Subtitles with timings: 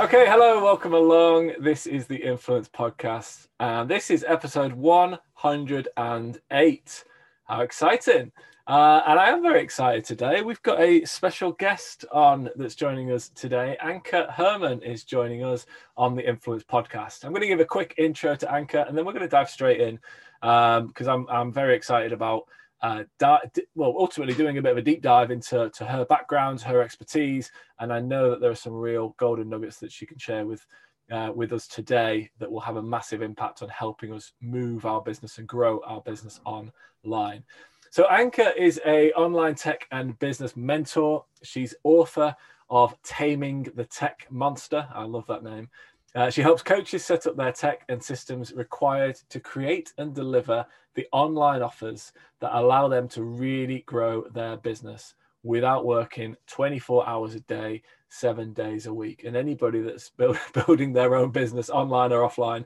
[0.00, 1.52] Okay, hello, welcome along.
[1.60, 7.04] This is the Influence Podcast, and this is episode 108.
[7.44, 8.32] How exciting!
[8.66, 10.40] Uh, and I am very excited today.
[10.40, 13.76] We've got a special guest on that's joining us today.
[13.84, 15.66] Anka Herman is joining us
[15.98, 17.26] on the Influence Podcast.
[17.26, 19.50] I'm going to give a quick intro to Anka, and then we're going to dive
[19.50, 19.98] straight in
[20.40, 22.44] because um, I'm, I'm very excited about
[22.82, 23.40] uh, di-
[23.74, 27.50] well, ultimately doing a bit of a deep dive into to her background, her expertise,
[27.78, 30.66] and I know that there are some real golden nuggets that she can share with
[31.10, 35.02] uh, with us today that will have a massive impact on helping us move our
[35.02, 37.42] business and grow our business online.
[37.90, 41.24] So Anka is a online tech and business mentor.
[41.42, 42.34] She's author
[42.70, 44.86] of Taming the Tech Monster.
[44.94, 45.68] I love that name.
[46.14, 50.66] Uh, she helps coaches set up their tech and systems required to create and deliver
[50.94, 57.34] the online offers that allow them to really grow their business without working 24 hours
[57.34, 59.24] a day, seven days a week.
[59.24, 62.64] And anybody that's build, building their own business online or offline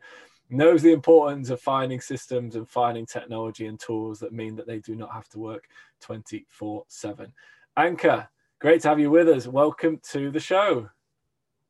[0.51, 4.79] knows the importance of finding systems and finding technology and tools that mean that they
[4.79, 5.69] do not have to work
[6.01, 7.33] 24 7.
[7.79, 8.29] Anka,
[8.59, 9.47] great to have you with us.
[9.47, 10.89] Welcome to the show.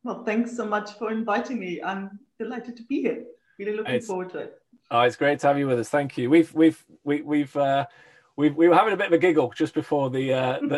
[0.04, 1.82] Well, thanks so much for inviting me.
[1.82, 3.24] I'm delighted to be here.
[3.58, 4.60] Really looking it's, forward to it.
[4.90, 5.88] Oh, it's great to have you with us.
[5.88, 6.28] Thank you.
[6.28, 7.86] We've we've we, we've uh,
[8.36, 10.76] we we were having a bit of a giggle just before the uh, the,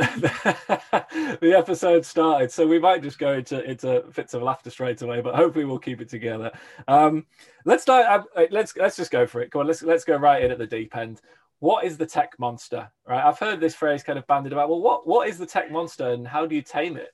[0.91, 5.03] the, the, episode started, so we might just go into into fits of laughter straight
[5.03, 5.21] away.
[5.21, 6.53] But hopefully, we'll keep it together.
[6.87, 7.27] Um,
[7.65, 8.29] let's start.
[8.37, 9.51] Uh, let's let's just go for it.
[9.51, 11.21] Come on, let's let's go right in at the deep end.
[11.59, 12.89] What is the tech monster?
[13.09, 14.69] Right, I've heard this phrase kind of bandied about.
[14.69, 17.11] Well, what what is the tech monster, and how do you tame it?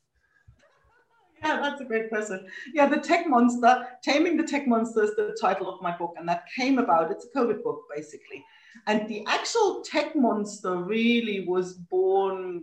[1.44, 2.46] Yeah, that's a great question.
[2.72, 6.28] Yeah, the tech monster, Taming the Tech Monster is the title of my book, and
[6.28, 7.10] that came about.
[7.10, 8.44] It's a COVID book, basically.
[8.86, 12.62] And the actual tech monster really was born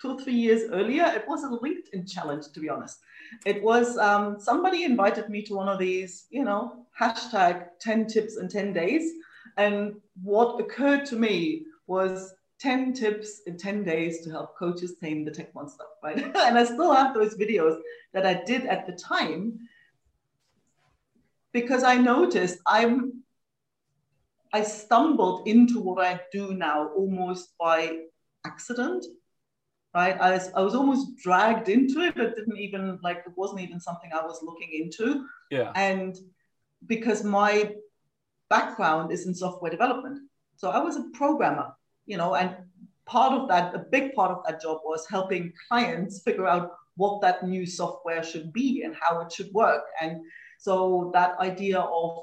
[0.00, 1.04] two or three years earlier.
[1.06, 2.98] It was a LinkedIn challenge, to be honest.
[3.44, 8.36] It was um, somebody invited me to one of these, you know, hashtag 10 tips
[8.36, 9.10] in 10 days.
[9.56, 15.24] And what occurred to me was 10 tips in 10 days to help coaches tame
[15.24, 16.18] the tech monster, right?
[16.18, 17.80] and I still have those videos
[18.12, 19.58] that I did at the time
[21.52, 23.22] because I noticed I'm
[24.52, 28.00] I stumbled into what I do now almost by
[28.44, 29.04] accident.
[29.94, 30.20] Right.
[30.20, 32.16] I was I was almost dragged into it.
[32.16, 35.26] It didn't even like it wasn't even something I was looking into.
[35.50, 35.72] Yeah.
[35.74, 36.16] And
[36.86, 37.74] because my
[38.48, 40.20] background is in software development.
[40.56, 41.74] So I was a programmer
[42.10, 42.56] you know, and
[43.06, 47.22] part of that, a big part of that job was helping clients figure out what
[47.22, 49.84] that new software should be and how it should work.
[50.02, 50.20] And
[50.58, 52.18] so that idea of,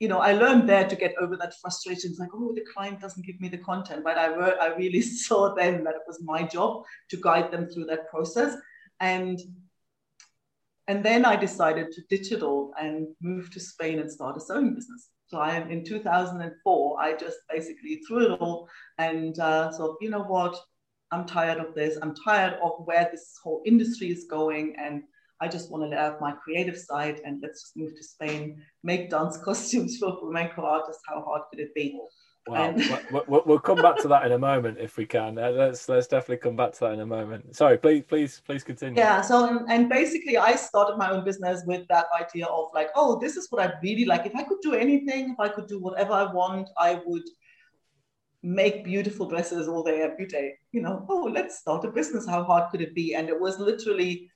[0.00, 2.10] you know, I learned there to get over that frustration.
[2.10, 5.00] It's like, oh, the client doesn't give me the content, but I, re- I really
[5.26, 8.56] saw then that it was my job to guide them through that process.
[8.98, 9.38] And
[10.86, 15.08] and then I decided to digital and move to Spain and start a sewing business.
[15.26, 17.00] So I am in 2004.
[17.00, 18.68] I just basically threw it all
[18.98, 20.56] and uh, so you know what,
[21.14, 21.96] I'm tired of this.
[22.02, 25.04] I'm tired of where this whole industry is going, and
[25.40, 28.60] I just want to let out my creative side and let's just move to Spain,
[28.82, 31.02] make dance costumes for flamenco artists.
[31.06, 31.96] How hard could it be?
[32.46, 32.74] Wow.
[33.26, 35.38] we'll, we'll, come back to that in a moment if we can.
[35.38, 37.56] Uh, let's let's definitely come back to that in a moment.
[37.56, 38.98] Sorry, please please please continue.
[38.98, 39.22] Yeah.
[39.22, 43.36] So and basically, I started my own business with that idea of like, oh, this
[43.36, 44.26] is what I really like.
[44.26, 47.24] If I could do anything, if I could do whatever I want, I would
[48.42, 50.52] make beautiful dresses all day every day.
[50.72, 52.28] You know, oh, let's start a business.
[52.28, 53.14] How hard could it be?
[53.14, 54.30] And it was literally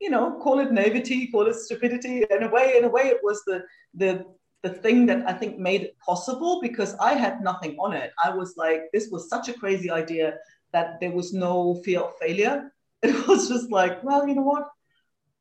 [0.00, 2.24] you know, call it naivety, call it stupidity.
[2.28, 3.62] In a way, in a way, it was the
[3.94, 4.26] the
[4.64, 8.12] the thing that I think made it possible because I had nothing on it.
[8.24, 10.38] I was like, this was such a crazy idea
[10.72, 12.72] that there was no fear of failure.
[13.02, 14.66] It was just like, well, you know what?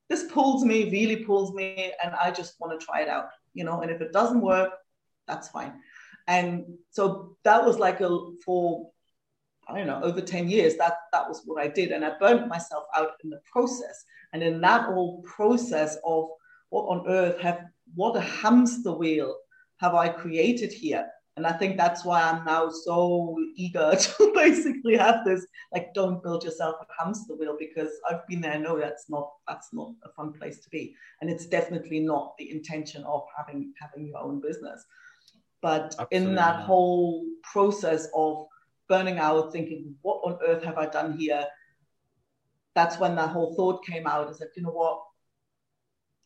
[0.09, 3.63] This pulls me, really pulls me, and I just want to try it out, you
[3.63, 3.79] know.
[3.79, 4.71] And if it doesn't work,
[5.29, 5.73] that's fine.
[6.27, 8.09] And so that was like a
[8.45, 8.91] for
[9.65, 10.75] I don't know over 10 years.
[10.75, 14.03] That that was what I did, and I burnt myself out in the process.
[14.33, 16.27] And in that whole process of
[16.73, 19.37] what on earth have what a hamster wheel
[19.77, 21.07] have I created here?
[21.37, 26.23] And I think that's why I'm now so eager to basically have this like don't
[26.23, 28.57] build yourself a hamster wheel because I've been there.
[28.57, 32.49] No, that's not that's not a fun place to be, and it's definitely not the
[32.49, 34.83] intention of having having your own business.
[35.61, 36.17] But Absolutely.
[36.17, 38.47] in that whole process of
[38.89, 41.45] burning out, thinking, what on earth have I done here?
[42.75, 44.27] That's when that whole thought came out.
[44.27, 45.03] I said, you know what?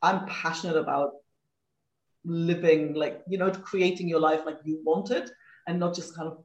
[0.02, 1.12] I'm passionate about
[2.24, 5.30] living like you know creating your life like you want it
[5.68, 6.44] and not just kind of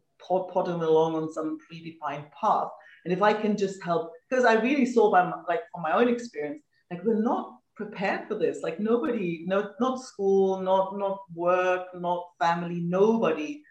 [0.52, 2.68] podding along on some predefined path.
[3.04, 5.92] And if i can just help because i really saw by my, like from my
[5.92, 8.60] own experience like we're not prepared for this.
[8.62, 13.62] Like nobody no not school not not work not family nobody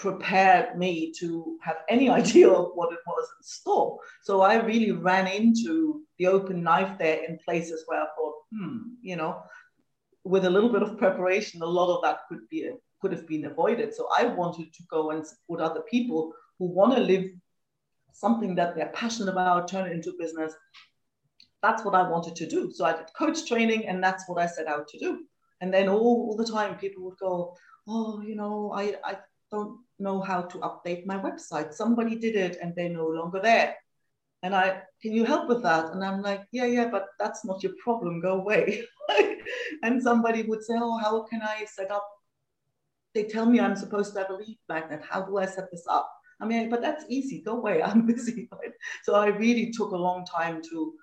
[0.00, 4.92] prepared me to have any idea of what it was in store so i really
[4.92, 9.42] ran into the open knife there in places where i thought hmm you know
[10.24, 12.70] with a little bit of preparation, a lot of that could be
[13.00, 13.94] could have been avoided.
[13.94, 17.24] So I wanted to go and support other people who want to live
[18.12, 20.52] something that they're passionate about, turn it into business.
[21.62, 22.70] That's what I wanted to do.
[22.72, 25.24] So I did coach training, and that's what I set out to do.
[25.62, 27.54] And then all, all the time, people would go,
[27.86, 29.18] "Oh, you know, I, I
[29.50, 31.74] don't know how to update my website.
[31.74, 33.76] Somebody did it, and they're no longer there."
[34.42, 35.92] And I, can you help with that?
[35.92, 38.20] And I'm like, yeah, yeah, but that's not your problem.
[38.20, 38.84] Go away.
[39.82, 42.06] and somebody would say, oh, how can I set up?
[43.14, 45.02] They tell me I'm supposed to have a lead magnet.
[45.08, 46.10] How do I set this up?
[46.40, 47.42] I mean, but that's easy.
[47.42, 47.82] Go away.
[47.84, 48.48] I'm busy.
[49.02, 50.94] So I really took a long time to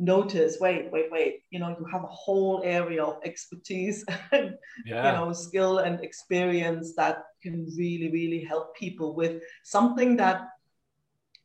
[0.00, 4.54] notice wait wait wait you know you have a whole area of expertise and
[4.86, 5.10] yeah.
[5.10, 10.48] you know skill and experience that can really really help people with something that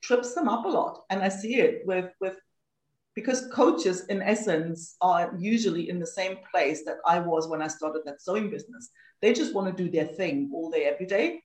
[0.04, 1.04] trips them up a lot.
[1.10, 2.36] And I see it with, with
[3.16, 7.68] because coaches in essence are usually in the same place that I was when I
[7.68, 8.90] started that sewing business.
[9.22, 11.44] They just want to do their thing all day, every day.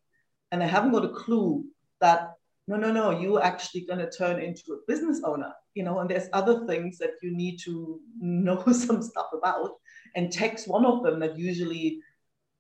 [0.51, 1.65] And they haven't got a clue
[2.01, 2.33] that
[2.67, 6.11] no, no, no, you're actually going to turn into a business owner, you know, and
[6.11, 9.77] there's other things that you need to know some stuff about.
[10.17, 12.01] And tech's one of them that usually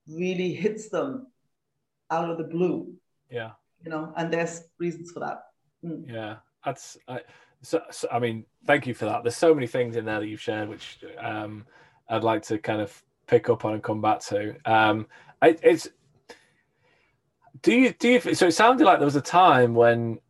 [0.06, 1.26] really hits them
[2.12, 2.94] out of the blue.
[3.28, 3.50] Yeah.
[3.84, 5.42] You know, and there's reasons for that.
[5.84, 6.08] Mm.
[6.08, 6.96] Yeah, that's.
[7.08, 7.22] I,
[7.62, 9.24] so, so, I mean, thank you for that.
[9.24, 11.66] There's so many things in there that you've shared, which um,
[12.08, 14.54] I'd like to kind of pick up on and come back to.
[14.64, 15.08] Um,
[15.42, 15.88] I, it's.
[17.62, 18.34] Do you do you?
[18.34, 20.20] So it sounded like there was a time when,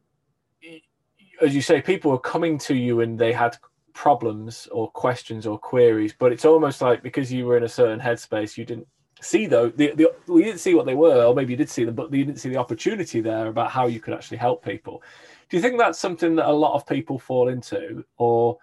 [1.40, 3.56] as you say, people were coming to you and they had
[3.92, 8.00] problems or questions or queries, but it's almost like because you were in a certain
[8.00, 8.86] headspace, you didn't
[9.20, 11.84] see though the, the we didn't see what they were, or maybe you did see
[11.84, 15.02] them, but you didn't see the opportunity there about how you could actually help people.
[15.48, 18.58] Do you think that's something that a lot of people fall into, or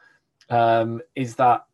[0.50, 1.66] um, is that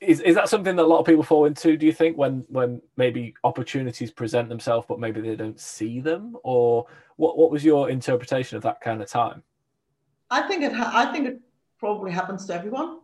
[0.00, 1.76] is, is that something that a lot of people fall into?
[1.76, 6.36] Do you think when when maybe opportunities present themselves, but maybe they don't see them,
[6.42, 9.42] or what what was your interpretation of that kind of time?
[10.30, 11.40] I think it ha- I think it
[11.78, 13.00] probably happens to everyone,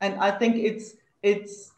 [0.00, 1.72] and I think it's it's.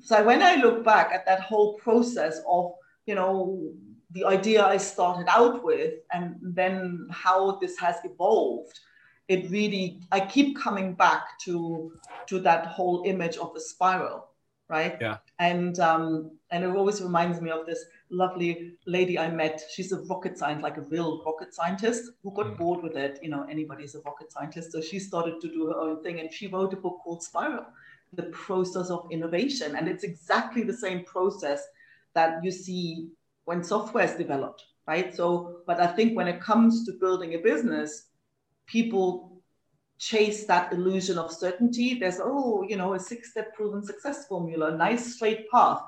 [0.00, 2.72] So when I look back at that whole process of
[3.06, 3.72] you know
[4.12, 8.78] the idea I started out with and then how this has evolved,
[9.28, 11.92] it really I keep coming back to
[12.26, 14.28] to that whole image of the spiral,
[14.68, 14.96] right?
[15.00, 15.18] Yeah.
[15.38, 19.62] And um, and it always reminds me of this lovely lady I met.
[19.72, 22.56] She's a rocket scientist, like a real rocket scientist, who got mm.
[22.56, 23.18] bored with it.
[23.22, 26.32] You know, anybody's a rocket scientist, so she started to do her own thing, and
[26.32, 27.66] she wrote a book called Spiral,
[28.12, 31.62] the process of innovation, and it's exactly the same process
[32.14, 33.08] that you see
[33.44, 35.14] when software is developed, right?
[35.14, 38.08] So, but I think when it comes to building a business,
[38.66, 39.42] people
[39.98, 41.98] chase that illusion of certainty.
[41.98, 45.80] There's, oh, you know, a six step proven success formula, nice straight path,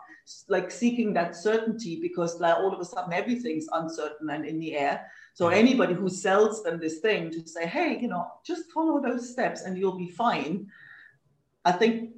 [0.49, 4.77] like seeking that certainty because like all of a sudden everything's uncertain and in the
[4.77, 5.07] air.
[5.35, 9.31] So anybody who sells them this thing to say, hey, you know, just follow those
[9.31, 10.67] steps and you'll be fine.
[11.65, 12.11] I think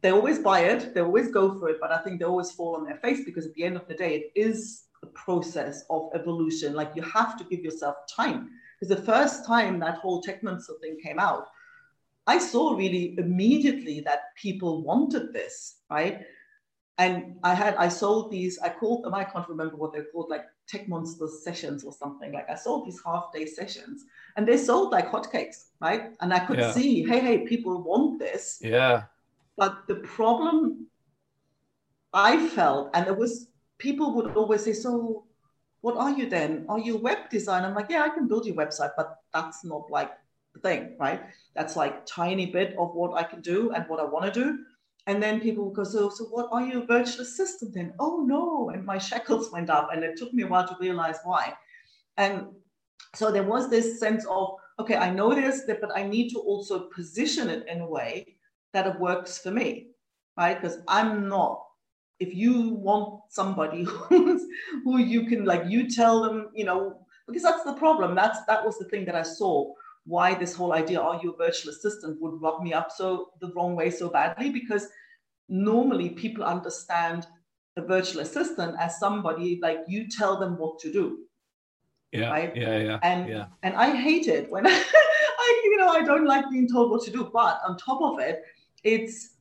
[0.00, 2.76] they always buy it, they always go for it, but I think they always fall
[2.76, 6.10] on their face because at the end of the day, it is a process of
[6.14, 6.74] evolution.
[6.74, 8.50] Like you have to give yourself time.
[8.78, 11.48] Because the first time that whole Tech Monster thing came out,
[12.26, 16.22] I saw really immediately that people wanted this, right?
[17.00, 20.28] And I had, I sold these, I called them, I can't remember what they're called,
[20.28, 22.30] like Tech Monsters sessions or something.
[22.30, 24.04] Like I sold these half day sessions
[24.36, 26.10] and they sold like hotcakes, right?
[26.20, 26.72] And I could yeah.
[26.72, 28.60] see, hey, hey, people want this.
[28.60, 29.04] Yeah.
[29.56, 30.88] But the problem
[32.12, 35.24] I felt, and it was people would always say, so
[35.80, 36.66] what are you then?
[36.68, 37.68] Are you a web designer?
[37.68, 40.10] I'm like, yeah, I can build your website, but that's not like
[40.52, 41.22] the thing, right?
[41.54, 44.58] That's like tiny bit of what I can do and what I want to do.
[45.06, 47.94] And then people would go, so, so what are you a virtual assistant then?
[47.98, 48.70] Oh no.
[48.70, 51.54] And my shackles went up and it took me a while to realize why.
[52.16, 52.48] And
[53.14, 56.88] so there was this sense of, okay, I know this, but I need to also
[56.90, 58.36] position it in a way
[58.72, 59.88] that it works for me,
[60.36, 60.60] right?
[60.60, 61.64] Because I'm not,
[62.20, 64.42] if you want somebody who's,
[64.84, 68.14] who you can like, you tell them, you know, because that's the problem.
[68.14, 69.72] That's, that was the thing that I saw
[70.10, 73.52] why this whole idea, are you a virtual assistant, would rub me up so the
[73.54, 74.88] wrong way so badly because
[75.48, 77.28] normally people understand
[77.76, 81.18] a virtual assistant as somebody like you tell them what to do.
[82.10, 82.30] Yeah.
[82.30, 82.56] Right?
[82.56, 82.78] Yeah.
[82.78, 82.98] Yeah.
[83.04, 83.46] And yeah.
[83.62, 84.70] and I hate it when I,
[85.44, 87.30] I you know I don't like being told what to do.
[87.32, 88.42] But on top of it,
[88.82, 89.36] it's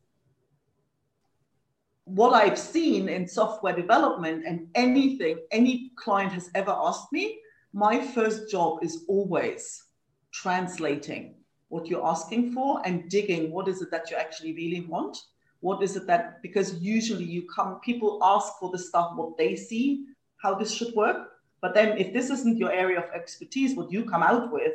[2.05, 7.39] what I've seen in software development and anything any client has ever asked me,
[7.73, 9.88] my first job is always
[10.31, 11.35] translating
[11.69, 15.17] what you're asking for and digging what is it that you actually really want.
[15.61, 19.55] What is it that because usually you come people ask for the stuff what they
[19.55, 20.05] see
[20.37, 21.29] how this should work.
[21.61, 24.73] But then if this isn't your area of expertise what you come out with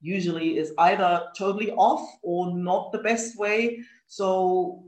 [0.00, 3.80] usually is either totally off or not the best way.
[4.06, 4.84] So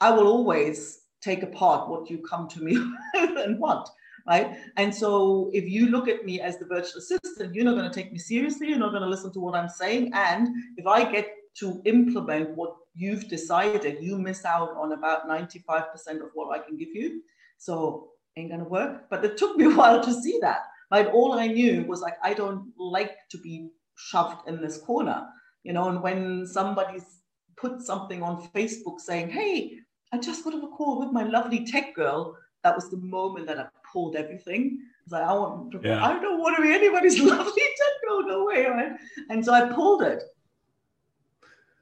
[0.00, 2.76] i will always take apart what you come to me
[3.14, 3.88] and want
[4.28, 4.56] right?
[4.76, 7.94] And so if you look at me as the virtual assistant, you're not going to
[7.94, 8.68] take me seriously.
[8.68, 10.10] You're not going to listen to what I'm saying.
[10.12, 11.28] And if I get
[11.60, 15.86] to implement what you've decided, you miss out on about 95%
[16.20, 17.22] of what I can give you.
[17.56, 19.08] So ain't going to work.
[19.10, 20.60] But it took me a while to see that.
[20.92, 21.06] Right?
[21.06, 25.26] All I knew was like, I don't like to be shoved in this corner,
[25.64, 27.20] you know, and when somebody's
[27.56, 29.72] put something on Facebook saying, hey,
[30.12, 33.46] I just got on a call with my lovely tech girl that was the moment
[33.46, 34.80] that I pulled everything.
[35.12, 36.04] I like, I want to, yeah.
[36.04, 38.92] I don't want to be anybody's lovely techno, no way, right?
[39.30, 40.22] And so I pulled it.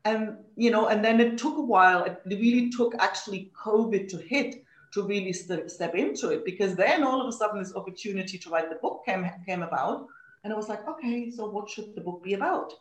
[0.04, 2.04] And you know, and then it took a while.
[2.04, 7.02] It really took actually COVID to hit to really st- step into it because then
[7.02, 10.06] all of a sudden this opportunity to write the book came came about,
[10.44, 12.72] and I was like, okay, so what should the book be about?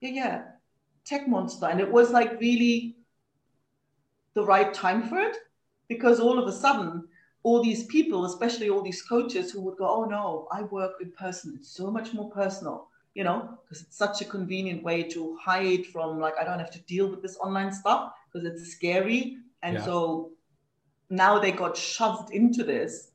[0.00, 0.42] Yeah, yeah,
[1.04, 2.96] Tech Monster, and it was like really
[4.34, 5.36] the right time for it
[5.88, 7.08] because all of a sudden
[7.42, 11.12] all these people, especially all these coaches who would go, oh no, I work in
[11.12, 11.54] person.
[11.56, 15.86] It's so much more personal, you know, because it's such a convenient way to hide
[15.86, 19.38] from like, I don't have to deal with this online stuff because it's scary.
[19.62, 19.84] And yeah.
[19.84, 20.32] so
[21.10, 23.12] now they got shoved into this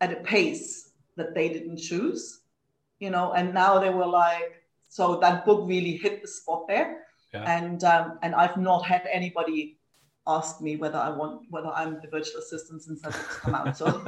[0.00, 2.40] at a pace that they didn't choose,
[2.98, 7.04] you know, and now they were like, so that book really hit the spot there.
[7.32, 7.42] Yeah.
[7.42, 9.78] And um, and I've not had anybody
[10.26, 13.76] ask me whether I want whether I'm the virtual assistant since that's come out.
[13.76, 14.02] So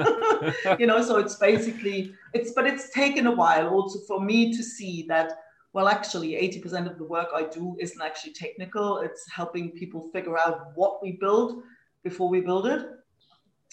[0.78, 4.62] you know, so it's basically it's but it's taken a while also for me to
[4.62, 5.32] see that
[5.72, 8.98] well actually 80% of the work I do isn't actually technical.
[8.98, 11.62] It's helping people figure out what we build
[12.02, 12.86] before we build it.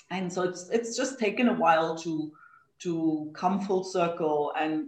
[0.10, 2.32] And so it's it's just taken a while to
[2.80, 4.88] to come full circle and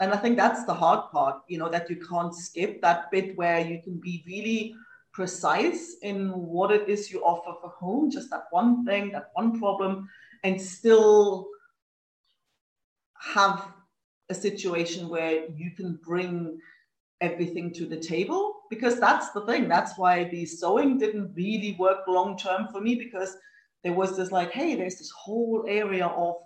[0.00, 3.36] and I think that's the hard part, you know, that you can't skip that bit
[3.36, 4.74] where you can be really
[5.14, 9.58] precise in what it is you offer for home, just that one thing, that one
[9.58, 10.08] problem,
[10.42, 11.46] and still
[13.18, 13.68] have
[14.28, 16.58] a situation where you can bring
[17.22, 18.64] everything to the table?
[18.68, 19.68] Because that's the thing.
[19.68, 23.36] That's why the sewing didn't really work long term for me because
[23.84, 26.36] there was this like hey there's this whole area of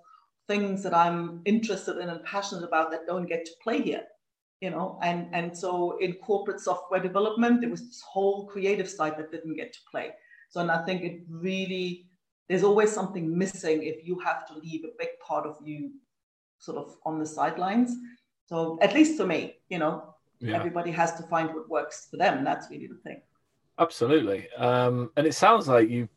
[0.49, 4.03] things that i'm interested in and passionate about that don't get to play here
[4.61, 9.17] you know and and so in corporate software development there was this whole creative side
[9.17, 10.11] that didn't get to play.
[10.50, 12.07] So and i think it really
[12.49, 15.93] there's always something missing if you have to leave a big part of you
[16.59, 17.95] sort of on the sidelines.
[18.47, 20.57] So at least for me you know yeah.
[20.57, 22.45] everybody has to find what works for them.
[22.45, 23.21] That's really the thing.
[23.79, 24.49] Absolutely.
[24.57, 26.09] Um, and it sounds like you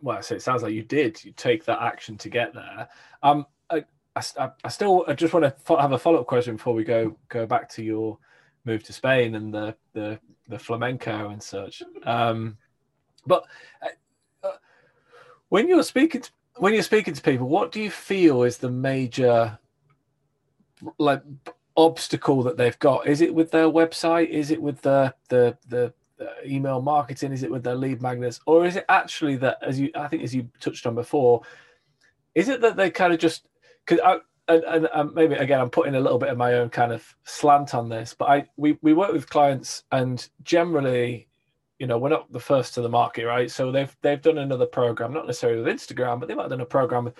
[0.00, 1.24] well i say it sounds like you did.
[1.24, 2.88] You take that action to get there.
[3.22, 3.46] Um,
[4.14, 7.16] I, I still I just want to have a follow up question before we go
[7.28, 8.18] go back to your
[8.64, 11.82] move to Spain and the the, the flamenco and such.
[12.04, 12.56] Um,
[13.26, 13.44] but
[13.82, 14.56] uh, uh,
[15.48, 18.70] when you're speaking to, when you're speaking to people, what do you feel is the
[18.70, 19.58] major
[20.98, 21.22] like
[21.76, 23.06] obstacle that they've got?
[23.06, 24.28] Is it with their website?
[24.28, 27.32] Is it with the the the, the email marketing?
[27.32, 28.40] Is it with their lead magnets?
[28.46, 31.42] Or is it actually that, as you I think as you touched on before,
[32.34, 33.46] is it that they kind of just
[33.84, 36.68] because I and, and, and, maybe again I'm putting a little bit of my own
[36.68, 41.28] kind of slant on this, but I we we work with clients and generally,
[41.78, 43.50] you know, we're not the first to the market, right?
[43.50, 46.60] So they've they've done another program, not necessarily with Instagram, but they might have done
[46.60, 47.14] a program with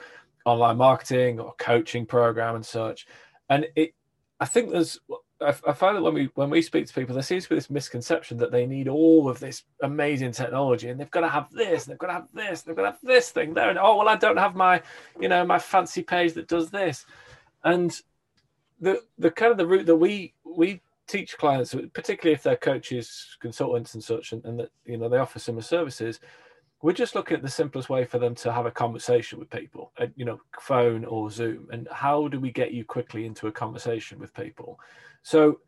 [0.44, 3.06] online marketing or coaching program and such.
[3.48, 3.94] And it
[4.40, 4.98] I think there's
[5.42, 7.70] I, find that when we when we speak to people, there seems to be this
[7.70, 11.84] misconception that they need all of this amazing technology and they've got to have this,
[11.84, 14.08] they've got to have this, they've got to have this thing there, and oh well,
[14.08, 14.82] I don't have my,
[15.20, 17.06] you know, my fancy page that does this,
[17.64, 18.00] and
[18.80, 23.36] the the kind of the route that we we teach clients, particularly if they're coaches,
[23.40, 26.20] consultants, and such, and, and that you know they offer similar services,
[26.82, 29.92] we're just looking at the simplest way for them to have a conversation with people,
[29.98, 33.52] uh, you know, phone or Zoom, and how do we get you quickly into a
[33.52, 34.78] conversation with people?
[35.22, 35.60] So,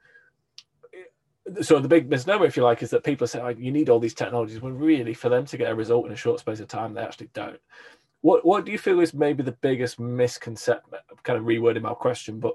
[1.60, 4.00] so the big misnomer, if you like, is that people say oh, you need all
[4.00, 6.68] these technologies, when really for them to get a result in a short space of
[6.68, 7.60] time, they actually don't.
[8.22, 10.90] What what do you feel is maybe the biggest misconception?
[11.22, 12.54] Kind of rewording my question, but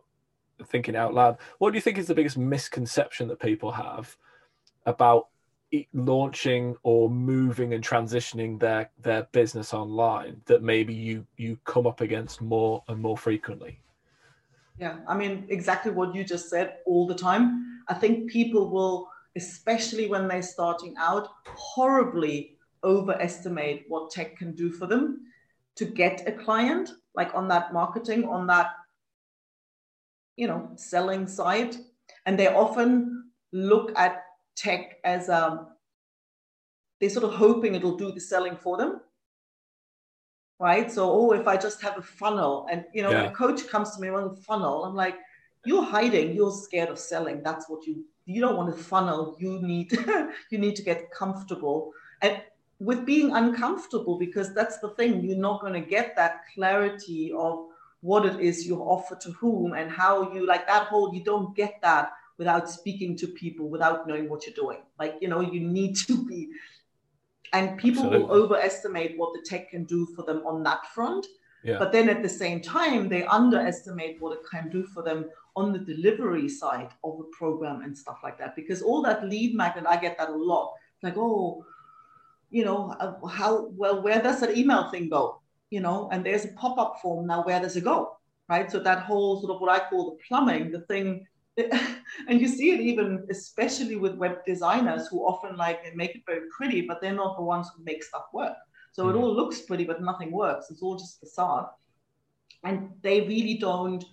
[0.65, 1.37] thinking out loud.
[1.59, 4.17] What do you think is the biggest misconception that people have
[4.85, 5.27] about
[5.93, 12.01] launching or moving and transitioning their their business online that maybe you you come up
[12.01, 13.79] against more and more frequently?
[14.79, 17.81] Yeah, I mean, exactly what you just said all the time.
[17.89, 24.71] I think people will, especially when they're starting out, horribly overestimate what tech can do
[24.71, 25.25] for them
[25.75, 28.67] to get a client, like on that marketing, on that,
[30.37, 31.75] you know, selling side.
[32.25, 34.23] And they often look at
[34.55, 35.67] tech as a, um,
[37.01, 39.01] they're sort of hoping it'll do the selling for them
[40.59, 40.91] right?
[40.91, 43.21] So, oh, if I just have a funnel, and you know, yeah.
[43.23, 45.15] when a coach comes to me with a funnel, I'm like,
[45.65, 47.41] you're hiding, you're scared of selling.
[47.43, 49.35] That's what you you don't want a funnel.
[49.39, 49.91] You need
[50.51, 52.41] you need to get comfortable and
[52.79, 55.23] with being uncomfortable because that's the thing.
[55.23, 57.65] You're not going to get that clarity of
[58.01, 61.13] what it is you offer to whom and how you like that whole.
[61.13, 64.79] You don't get that without speaking to people, without knowing what you're doing.
[64.97, 66.49] Like you know, you need to be
[67.53, 68.27] and people Absolutely.
[68.27, 71.25] will overestimate what the tech can do for them on that front.
[71.61, 71.77] Yeah.
[71.77, 75.25] but then at the same time they underestimate what it can do for them
[75.57, 78.55] on the delivery side of a program and stuff like that.
[78.55, 80.73] Because all that lead magnet i get that a lot.
[81.03, 81.65] Like oh
[82.49, 85.41] you know uh, how well where does that email thing go?
[85.69, 88.17] You know and there's a pop-up form now where does it go?
[88.47, 88.71] Right?
[88.71, 91.27] So that whole sort of what i call the plumbing the thing
[92.27, 96.21] and you see it even especially with web designers who often like they make it
[96.25, 98.57] very pretty but they're not the ones who make stuff work.
[98.91, 99.17] So mm-hmm.
[99.17, 100.67] it all looks pretty but nothing works.
[100.69, 101.67] It's all just facade.
[102.63, 104.03] And they really don't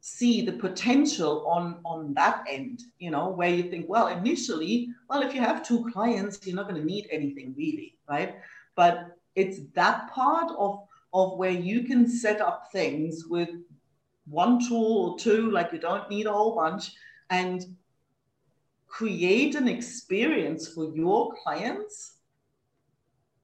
[0.00, 5.20] see the potential on on that end you know where you think well initially well
[5.20, 8.36] if you have two clients you're not going to need anything really right?
[8.74, 13.48] But it's that part of of where you can set up things with
[14.28, 16.92] one tool or two, like you don't need a whole bunch,
[17.30, 17.64] and
[18.86, 22.16] create an experience for your clients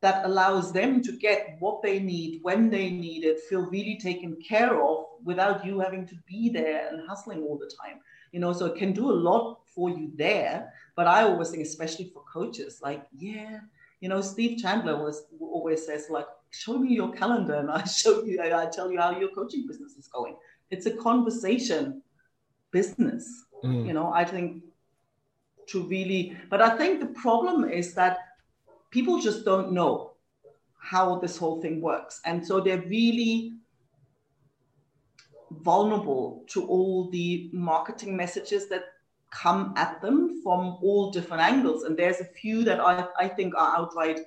[0.01, 4.37] that allows them to get what they need when they need it, feel really taken
[4.47, 8.01] care of without you having to be there and hustling all the time.
[8.33, 10.73] You know, so it can do a lot for you there.
[10.97, 13.61] But I always think, especially for coaches, like, yeah,
[14.01, 18.25] you know, Steve Chandler was always says, like, show me your calendar and I show
[18.25, 20.35] you, I tell you how your coaching business is going
[20.73, 22.03] it's a conversation
[22.73, 23.87] business mm.
[23.87, 24.63] you know i think
[25.67, 28.19] to really but i think the problem is that
[28.91, 30.13] people just don't know
[30.79, 33.53] how this whole thing works and so they're really
[35.61, 38.85] vulnerable to all the marketing messages that
[39.31, 43.55] come at them from all different angles and there's a few that i, I think
[43.55, 44.21] are outright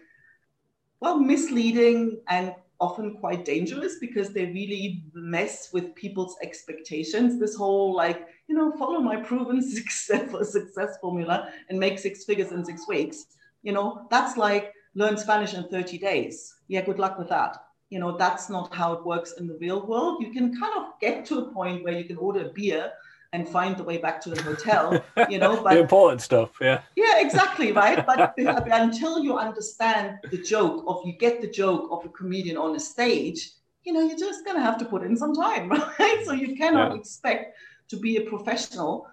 [1.00, 7.40] well misleading and often quite dangerous because they really mess with people's expectations.
[7.40, 12.52] This whole like, you know, follow my proven success, success formula and make six figures
[12.52, 13.28] in six weeks.
[13.64, 16.56] You know, that's like learn Spanish in 30 days.
[16.68, 17.58] Yeah, good luck with that.
[17.90, 20.22] You know, that's not how it works in the real world.
[20.22, 22.92] You can kind of get to a point where you can order a beer
[23.36, 25.62] and find the way back to the hotel, you know.
[25.62, 26.82] But the important stuff, yeah.
[26.96, 28.06] Yeah, exactly, right.
[28.06, 32.76] But until you understand the joke of you get the joke of a comedian on
[32.76, 33.52] a stage,
[33.84, 35.70] you know, you're just gonna have to put in some time,
[36.00, 36.22] right?
[36.26, 37.00] So you cannot yeah.
[37.00, 37.58] expect
[37.90, 39.08] to be a professional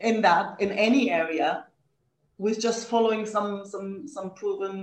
[0.00, 1.64] in that in any area
[2.36, 4.76] with just following some some some proven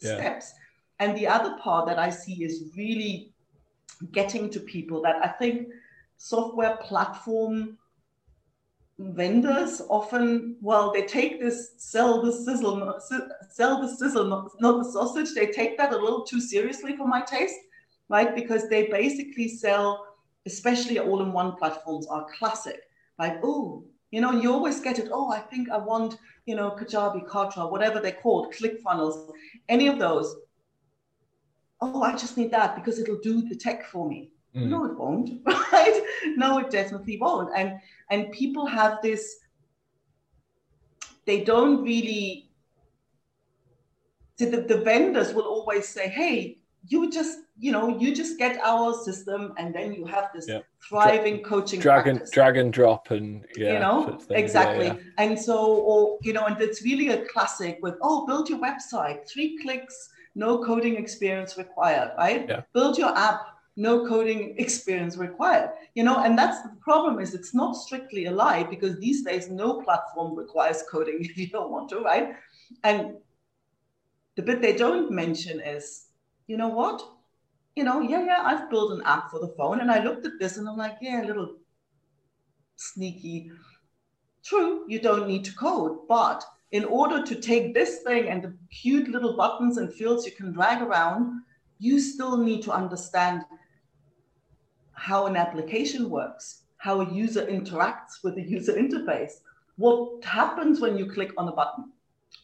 [0.00, 0.14] yeah.
[0.14, 0.54] steps.
[1.00, 3.32] And the other part that I see is really
[4.12, 5.68] getting to people that I think
[6.16, 7.76] software platform
[8.98, 13.00] vendors often, well, they take this sell the sizzle,
[13.50, 14.26] sell the sizzle,
[14.60, 15.34] not, the sausage.
[15.34, 17.58] They take that a little too seriously for my taste,
[18.08, 18.34] right?
[18.34, 20.06] Because they basically sell,
[20.46, 22.80] especially all-in-one platforms are classic.
[23.18, 25.08] Like, oh, you know, you always get it.
[25.10, 29.32] Oh, I think I want, you know, Kajabi, Kartra, whatever they're called, ClickFunnels,
[29.68, 30.36] any of those.
[31.80, 34.30] Oh, I just need that because it'll do the tech for me.
[34.54, 34.68] Mm.
[34.68, 36.02] No, it won't, right?
[36.36, 37.50] No, it definitely won't.
[37.56, 39.36] And and people have this,
[41.24, 42.50] they don't really,
[44.38, 48.60] so the, the vendors will always say, hey, you just, you know, you just get
[48.62, 50.48] our system and then you have this
[50.86, 54.86] thriving coaching drag and, drag and drop and yeah, you know, exactly.
[54.86, 55.00] Yeah, yeah.
[55.18, 59.26] And so, or, you know, and it's really a classic with, oh, build your website,
[59.28, 62.46] three clicks, no coding experience required, right?
[62.74, 67.54] Build your app, no coding experience required you know and that's the problem is it's
[67.54, 71.88] not strictly a lie because these days no platform requires coding if you don't want
[71.88, 72.34] to right?
[72.84, 73.16] And
[74.36, 76.06] the bit they don't mention is
[76.46, 77.02] you know what?
[77.74, 80.38] You know yeah yeah i've built an app for the phone and i looked at
[80.38, 81.56] this and i'm like yeah a little
[82.76, 83.50] sneaky.
[84.44, 88.54] True you don't need to code but in order to take this thing and the
[88.70, 91.42] cute little buttons and fields you can drag around
[91.78, 93.42] you still need to understand
[94.94, 99.40] how an application works, how a user interacts with the user interface,
[99.76, 101.90] what happens when you click on a button.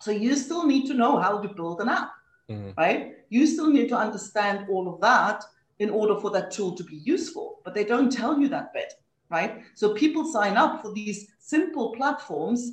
[0.01, 2.13] So you still need to know how to build an app,
[2.51, 2.71] mm-hmm.
[2.77, 3.17] right?
[3.29, 5.45] You still need to understand all of that
[5.79, 8.95] in order for that tool to be useful, but they don't tell you that bit,
[9.31, 9.63] right?
[9.75, 12.73] So people sign up for these simple platforms,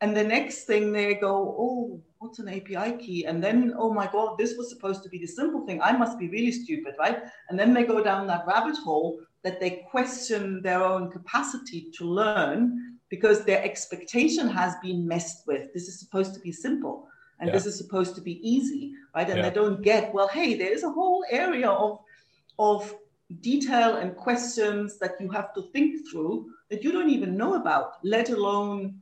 [0.00, 3.24] and the next thing they go, oh, what's an API key?
[3.24, 5.80] And then, oh my God, this was supposed to be the simple thing.
[5.80, 7.22] I must be really stupid, right?
[7.48, 12.04] And then they go down that rabbit hole that they question their own capacity to
[12.04, 15.72] learn because their expectation has been messed with.
[15.72, 17.54] This is supposed to be simple and yeah.
[17.54, 19.28] this is supposed to be easy, right?
[19.28, 19.48] And yeah.
[19.48, 22.00] they don't get, well, hey, there is a whole area of,
[22.58, 22.94] of
[23.40, 27.94] detail and questions that you have to think through that you don't even know about,
[28.02, 29.00] let alone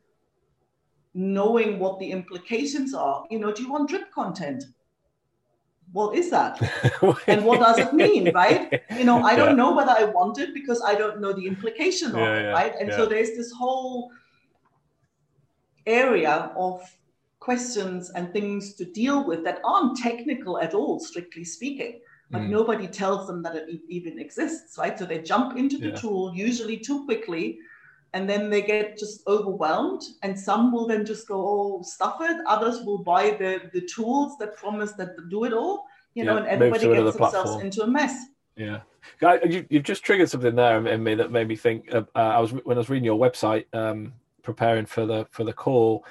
[1.14, 3.24] knowing what the implications are.
[3.30, 4.64] You know, do you want drip content?
[5.92, 6.60] What is that?
[7.28, 8.82] and what does it mean, right?
[8.96, 9.54] You know, I don't yeah.
[9.54, 12.74] know whether I want it because I don't know the implication of yeah, it, right?
[12.80, 14.10] And so there's this whole
[15.86, 16.82] area of
[17.38, 22.00] questions and things to deal with that aren't technical at all, strictly speaking.
[22.30, 22.48] But mm.
[22.48, 24.98] nobody tells them that it even exists, right?
[24.98, 27.58] So they jump into the tool usually too quickly
[28.14, 32.36] and then they get just overwhelmed and some will then just go oh stuff it
[32.46, 36.46] others will buy the the tools that promise that do it all you know and
[36.46, 37.60] everybody gets themselves platform.
[37.60, 38.26] into a mess.
[38.56, 38.80] Yeah.
[39.20, 42.52] You, you've just triggered something there in me that made me think uh, i was
[42.52, 46.06] when i was reading your website um, preparing for the for the call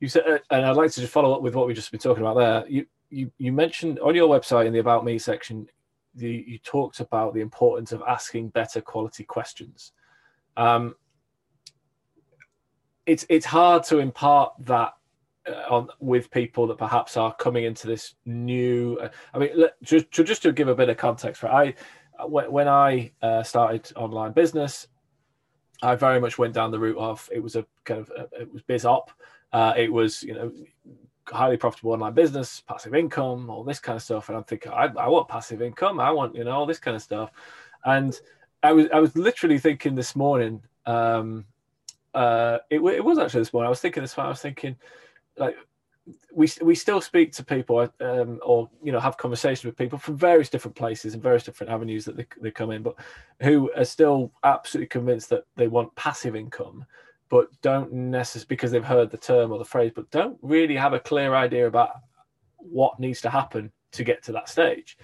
[0.00, 2.00] you said uh, and i'd like to just follow up with what we've just been
[2.00, 2.68] talking about there.
[2.68, 5.68] You you, you mentioned on your website in the about me section
[6.16, 9.92] you, you talked about the importance of asking better quality questions
[10.56, 10.94] um,
[13.06, 14.94] it's it's hard to impart that
[15.48, 18.98] uh, on with people that perhaps are coming into this new.
[19.00, 21.74] Uh, I mean, let, just to, just to give a bit of context for I
[22.24, 24.88] when, when I uh, started online business,
[25.82, 28.52] I very much went down the route of it was a kind of uh, it
[28.52, 29.10] was biz op.
[29.52, 30.52] Uh, it was you know
[31.28, 34.28] highly profitable online business, passive income, all this kind of stuff.
[34.28, 36.00] And I'm thinking, I, I want passive income.
[36.00, 37.30] I want you know all this kind of stuff.
[37.84, 38.18] And
[38.66, 40.60] I was I was literally thinking this morning.
[40.86, 41.44] Um,
[42.14, 43.66] uh, it, it was actually this morning.
[43.66, 44.28] I was thinking this morning.
[44.28, 44.76] I was thinking,
[45.36, 45.56] like,
[46.32, 50.16] we we still speak to people, um, or you know, have conversations with people from
[50.16, 52.96] various different places and various different avenues that they, they come in, but
[53.40, 56.84] who are still absolutely convinced that they want passive income,
[57.28, 60.92] but don't necessarily because they've heard the term or the phrase, but don't really have
[60.92, 61.90] a clear idea about
[62.56, 64.98] what needs to happen to get to that stage.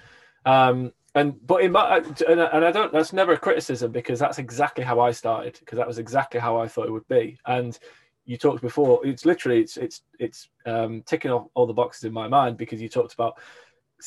[0.45, 4.39] Um, and but in my and, and I don't that's never a criticism because that's
[4.39, 7.39] exactly how I started because that was exactly how I thought it would be.
[7.47, 7.79] And
[8.25, 12.13] you talked before, it's literally it's it's it's um, ticking off all the boxes in
[12.13, 13.39] my mind because you talked about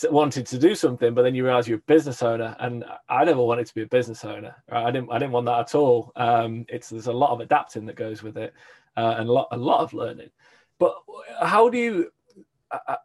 [0.09, 3.41] wanted to do something, but then you realize you're a business owner, and I never
[3.41, 4.55] wanted to be a business owner.
[4.69, 4.85] Right?
[4.85, 6.11] I didn't I didn't want that at all.
[6.15, 8.53] Um, it's there's a lot of adapting that goes with it,
[8.97, 10.29] uh, and a lot a lot of learning.
[10.79, 10.95] But
[11.41, 12.11] how do you?
[12.71, 12.95] Uh,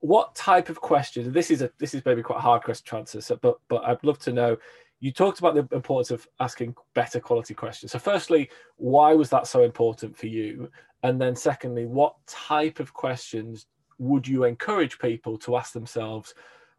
[0.00, 1.32] what type of questions?
[1.32, 3.20] This is a this is maybe quite a hard question to answer.
[3.20, 4.56] So, but but I'd love to know.
[5.00, 7.92] You talked about the importance of asking better quality questions.
[7.92, 10.70] So, firstly, why was that so important for you?
[11.04, 13.66] And then, secondly, what type of questions
[13.98, 16.34] would you encourage people to ask themselves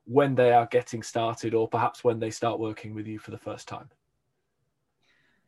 [0.05, 3.37] when they are getting started, or perhaps when they start working with you for the
[3.37, 3.89] first time?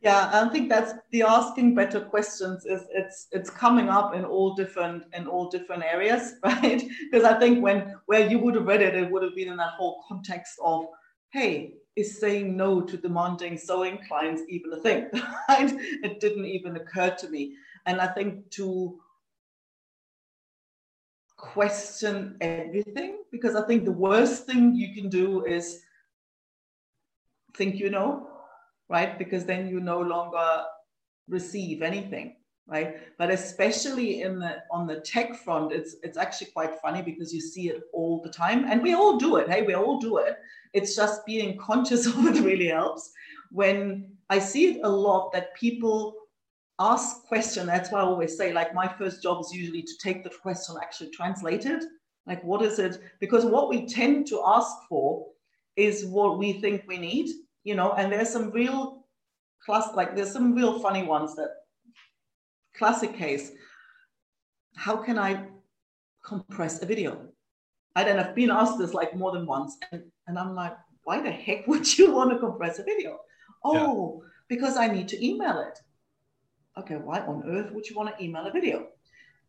[0.02, 4.52] Yeah, I think that's the asking better questions is it's it's coming up in all
[4.54, 6.82] different in all different areas, right?
[7.10, 9.56] Because I think when where you would have read it, it would have been in
[9.58, 10.86] that whole context of,
[11.32, 15.08] hey, is saying no to demanding sewing clients even a thing?
[15.48, 15.72] Right?
[16.02, 17.54] It didn't even occur to me.
[17.86, 18.98] And I think to
[21.36, 25.80] question everything, because I think the worst thing you can do is
[27.54, 28.31] think you know
[28.88, 29.18] right?
[29.18, 30.64] Because then you no longer
[31.28, 32.96] receive anything, right?
[33.18, 37.40] But especially in the on the tech front, it's it's actually quite funny because you
[37.40, 39.48] see it all the time, and we all do it.
[39.48, 40.36] Hey, we all do it.
[40.72, 43.12] It's just being conscious of it really helps.
[43.50, 46.16] When I see it a lot that people
[46.78, 47.66] ask question.
[47.66, 50.74] That's why I always say, like, my first job is usually to take the question
[50.82, 51.84] actually translate it.
[52.26, 53.00] Like, what is it?
[53.20, 55.26] Because what we tend to ask for
[55.76, 57.30] is what we think we need
[57.64, 59.06] you know, and there's some real
[59.64, 61.50] class, like there's some real funny ones that
[62.76, 63.52] classic case.
[64.76, 65.46] How can I
[66.24, 67.28] compress a video?
[67.94, 71.20] I then have been asked this like more than once, and, and I'm like, why
[71.20, 73.18] the heck would you want to compress a video?
[73.64, 74.28] Oh, yeah.
[74.48, 75.78] because I need to email it.
[76.78, 78.88] Okay, why on earth would you want to email a video?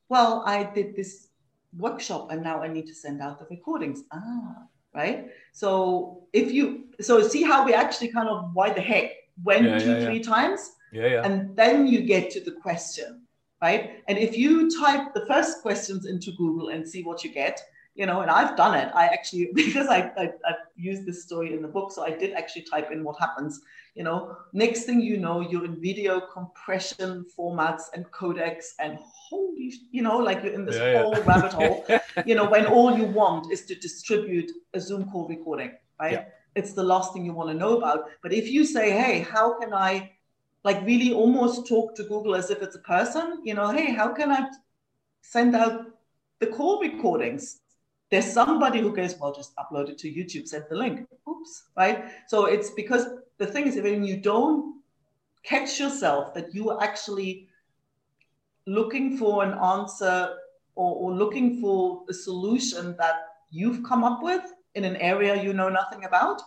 [0.09, 1.29] Well, I did this
[1.77, 4.03] workshop and now I need to send out the recordings.
[4.11, 5.27] Ah, right?
[5.51, 9.11] So if you so see how we actually kind of why the heck
[9.43, 13.21] went yeah, two yeah, three times, yeah, yeah, and then you get to the question,
[13.61, 14.03] right?
[14.07, 17.61] And if you type the first questions into Google and see what you get,
[17.95, 18.91] you know, and I've done it.
[18.95, 22.33] I actually because I I, I used this story in the book, so I did
[22.33, 23.61] actually type in what happens.
[23.95, 29.73] You know, next thing you know, you're in video compression formats and codecs and holy,
[29.91, 31.25] you know, like you're in this yeah, whole yeah.
[31.25, 31.85] rabbit hole.
[32.25, 36.13] you know, when all you want is to distribute a Zoom call recording, right?
[36.13, 36.25] Yeah.
[36.55, 38.05] It's the last thing you want to know about.
[38.23, 40.11] But if you say, hey, how can I
[40.63, 44.13] like really almost talk to Google as if it's a person, you know, hey, how
[44.13, 44.49] can I
[45.21, 45.85] send out
[46.39, 47.59] the call recordings?
[48.13, 51.07] There's somebody who goes, well, just upload it to YouTube, send the link.
[51.27, 52.11] Oops, right?
[52.27, 53.07] So it's because
[53.39, 54.83] the thing is, when you don't
[55.41, 57.47] catch yourself that you are actually
[58.67, 60.35] looking for an answer
[60.75, 63.15] or, or looking for a solution that
[63.49, 64.43] you've come up with
[64.75, 66.39] in an area you know nothing about,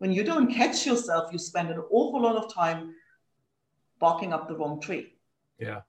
[0.00, 2.94] when you don't catch yourself, you spend an awful lot of time
[3.98, 5.14] barking up the wrong tree.
[5.58, 5.80] Yeah.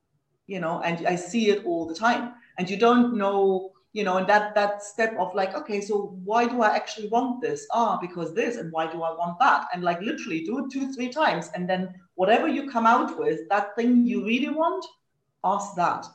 [0.48, 2.36] You know, and I see it all the time.
[2.58, 6.48] And you don't know you know, and that that step of like, okay, so why
[6.48, 7.66] do I actually want this?
[7.72, 9.68] Ah, because this, and why do I want that?
[9.74, 13.40] And like literally do it two, three times, and then whatever you come out with,
[13.50, 14.86] that thing you really want,
[15.44, 16.06] ask that.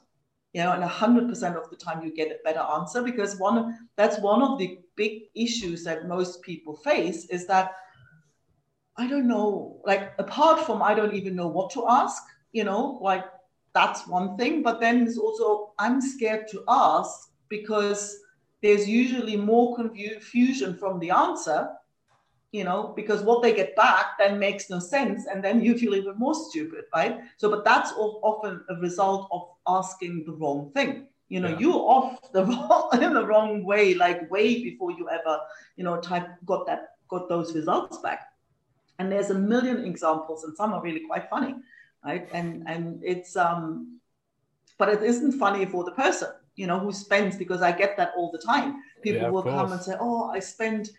[0.53, 3.89] You know, and hundred percent of the time you get a better answer because one
[3.97, 7.73] that's one of the big issues that most people face is that
[8.97, 13.01] I don't know, like apart from I don't even know what to ask, you know,
[13.03, 13.25] like
[13.75, 14.63] that's one thing.
[14.63, 18.19] But then there's also I'm scared to ask because
[18.63, 21.69] there's usually more confusion from the answer,
[22.51, 25.95] you know, because what they get back then makes no sense, and then you feel
[25.95, 27.21] even more stupid, right?
[27.37, 31.07] So, but that's often a result of asking the wrong thing.
[31.29, 31.61] You know, yeah.
[31.61, 35.39] you're off the wrong in the wrong way, like way before you ever,
[35.77, 38.21] you know, type got that got those results back.
[38.99, 41.55] And there's a million examples, and some are really quite funny,
[42.05, 42.29] right?
[42.33, 44.01] And and it's um,
[44.79, 48.13] but it isn't funny for the person you know, who spends because I get that
[48.17, 48.83] all the time.
[49.03, 49.55] People yeah, will course.
[49.55, 50.91] come and say, "Oh, I spend,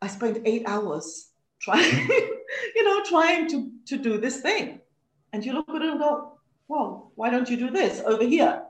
[0.00, 1.28] I spent eight hours
[1.60, 2.32] trying, mm-hmm.
[2.74, 4.80] you know, trying to to do this thing,"
[5.32, 8.62] and you look at it and go, "Well, why don't you do this over here?"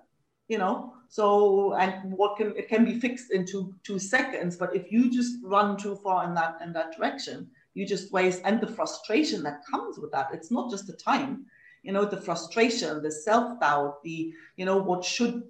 [0.48, 0.94] You know.
[1.08, 5.10] So, and what can it can be fixed in two two seconds, but if you
[5.10, 9.42] just run too far in that in that direction, you just waste and the frustration
[9.42, 10.30] that comes with that.
[10.32, 11.44] It's not just the time
[11.82, 15.42] you know the frustration the self-doubt the you know what should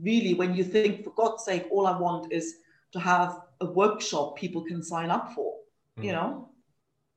[0.00, 2.56] really when you think for god's sake all i want is
[2.92, 5.54] to have a workshop people can sign up for
[5.98, 6.04] mm.
[6.04, 6.48] you know?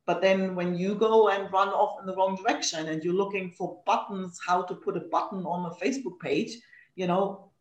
[0.08, 3.52] But then when you go and run off in the wrong direction and you're looking
[3.52, 6.58] for buttons how to put a button on a facebook page
[6.96, 7.52] you know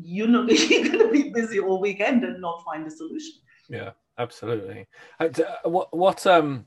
[0.00, 3.34] you're not you're going to be busy all weekend and not find a solution.
[3.68, 4.86] Yeah absolutely.
[5.20, 5.28] Uh,
[5.64, 6.64] what what um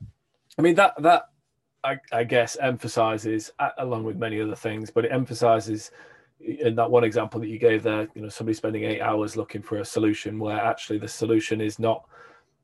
[0.58, 1.30] i mean that that
[1.84, 5.92] I, I, guess emphasizes along with many other things, but it emphasizes
[6.40, 9.62] in that one example that you gave there, you know, somebody spending eight hours looking
[9.62, 12.06] for a solution where actually the solution is not,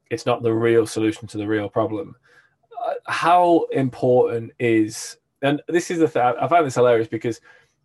[0.09, 2.15] it's not the real solution to the real problem.
[2.85, 7.41] Uh, how important is, and this is the thing, I find this hilarious because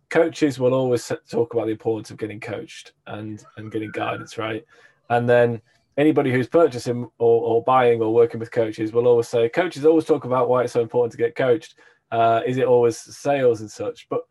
[0.09, 4.63] coaches will always talk about the importance of getting coached and and getting guidance, right?
[5.09, 5.61] And then
[6.01, 10.05] anybody who's purchasing or, or, buying or working with coaches will always say coaches always
[10.05, 11.75] talk about why it's so important to get coached.
[12.11, 14.09] Uh, is it always sales and such?
[14.09, 14.21] But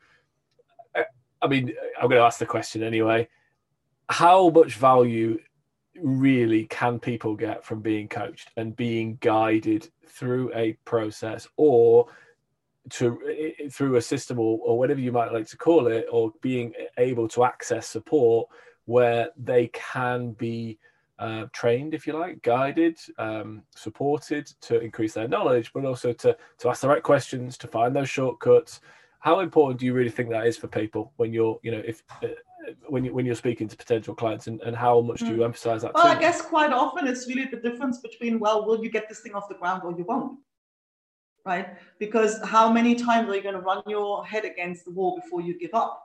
[0.99, 1.05] uh,
[1.41, 3.29] I mean, I'm going to ask the question anyway.
[4.09, 5.39] How much value
[5.95, 12.07] really can people get from being coached and being guided through a process or
[12.91, 13.21] to
[13.71, 17.29] through a system or, or whatever you might like to call it or being able
[17.29, 18.49] to access support
[18.87, 20.79] where they can be
[21.21, 26.37] uh, trained, if you like, guided, um, supported to increase their knowledge, but also to
[26.59, 28.81] to ask the right questions, to find those shortcuts.
[29.21, 32.03] How important do you really think that is for people when you're, you know, if
[32.25, 32.29] uh,
[32.89, 35.43] when you when you're speaking to potential clients, and, and how much do you hmm.
[35.43, 35.93] emphasize that?
[35.95, 39.21] Well, I guess quite often it's really the difference between well, will you get this
[39.21, 40.39] thing off the ground or you won't,
[41.45, 41.77] right?
[41.99, 45.43] Because how many times are you going to run your head against the wall before
[45.43, 46.03] you give up?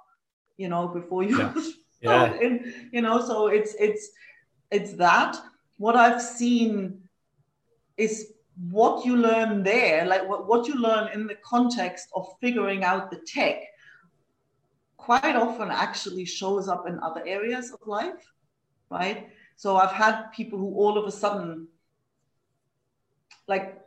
[0.58, 1.54] You know, before you, yeah.
[2.02, 2.34] yeah.
[2.42, 4.10] in, you know, so it's it's
[4.72, 5.38] it's that.
[5.78, 7.02] What I've seen
[7.98, 8.34] is
[8.70, 13.12] what you learn there, like what, what you learn in the context of figuring out
[13.12, 13.62] the tech,
[14.98, 18.32] quite often actually shows up in other areas of life,
[18.90, 19.30] right?
[19.58, 21.68] So I've had people who all of a sudden,
[23.48, 23.82] like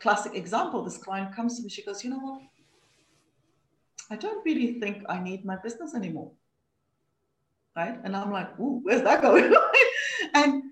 [0.00, 2.42] classic example, this client comes to me, she goes, you know what?
[4.10, 6.32] I don't really think I need my business anymore
[7.78, 7.96] right?
[8.02, 9.54] And I'm like, ooh, where's that going?
[10.34, 10.64] and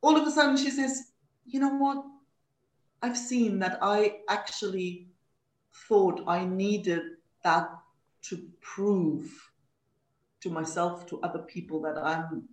[0.00, 1.12] all of a sudden she says,
[1.44, 2.02] you know what?
[3.02, 5.08] I've seen that I actually
[5.88, 7.02] thought I needed
[7.42, 7.68] that
[8.28, 9.30] to prove
[10.40, 12.48] to myself, to other people that I'm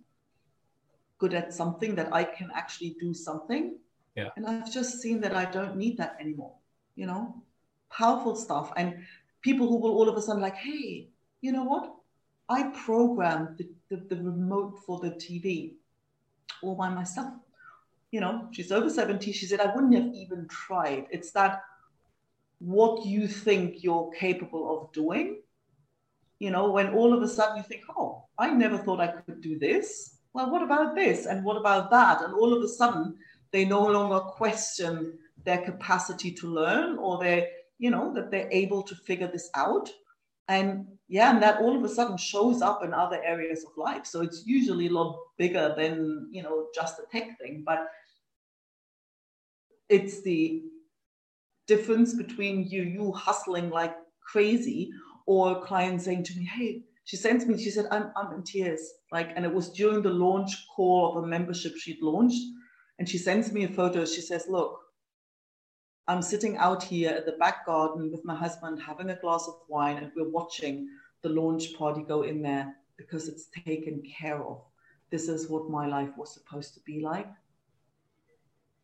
[1.16, 3.78] good at something, that I can actually do something.
[4.14, 4.28] Yeah.
[4.36, 6.56] And I've just seen that I don't need that anymore,
[6.96, 7.42] you know?
[7.90, 8.74] Powerful stuff.
[8.76, 9.04] And
[9.40, 11.08] people who will all of a sudden like, hey,
[11.40, 11.94] you know what?
[12.48, 15.74] I programmed the, the, the remote for the TV
[16.62, 17.34] all by myself.
[18.10, 19.32] You know, she's over 70.
[19.32, 21.06] She said, I wouldn't have even tried.
[21.10, 21.62] It's that
[22.58, 25.40] what you think you're capable of doing.
[26.38, 29.40] You know, when all of a sudden you think, oh, I never thought I could
[29.40, 30.18] do this.
[30.32, 31.26] Well, what about this?
[31.26, 32.22] And what about that?
[32.22, 33.16] And all of a sudden,
[33.50, 38.82] they no longer question their capacity to learn or their, you know, that they're able
[38.82, 39.90] to figure this out.
[40.48, 44.06] And yeah, and that all of a sudden shows up in other areas of life.
[44.06, 47.62] So it's usually a lot bigger than, you know, just a tech thing.
[47.66, 47.86] But
[49.88, 50.62] it's the
[51.66, 54.90] difference between you, you hustling like crazy,
[55.26, 58.42] or a client saying to me, hey, she sends me, she said, I'm, I'm in
[58.42, 58.80] tears.
[59.10, 62.42] Like, and it was during the launch call of a membership she'd launched.
[62.98, 64.04] And she sends me a photo.
[64.04, 64.78] She says, look,
[66.08, 69.60] I'm sitting out here at the back garden with my husband having a glass of
[69.68, 70.88] wine and we're watching
[71.22, 74.60] the launch party go in there because it's taken care of.
[75.10, 77.28] This is what my life was supposed to be like.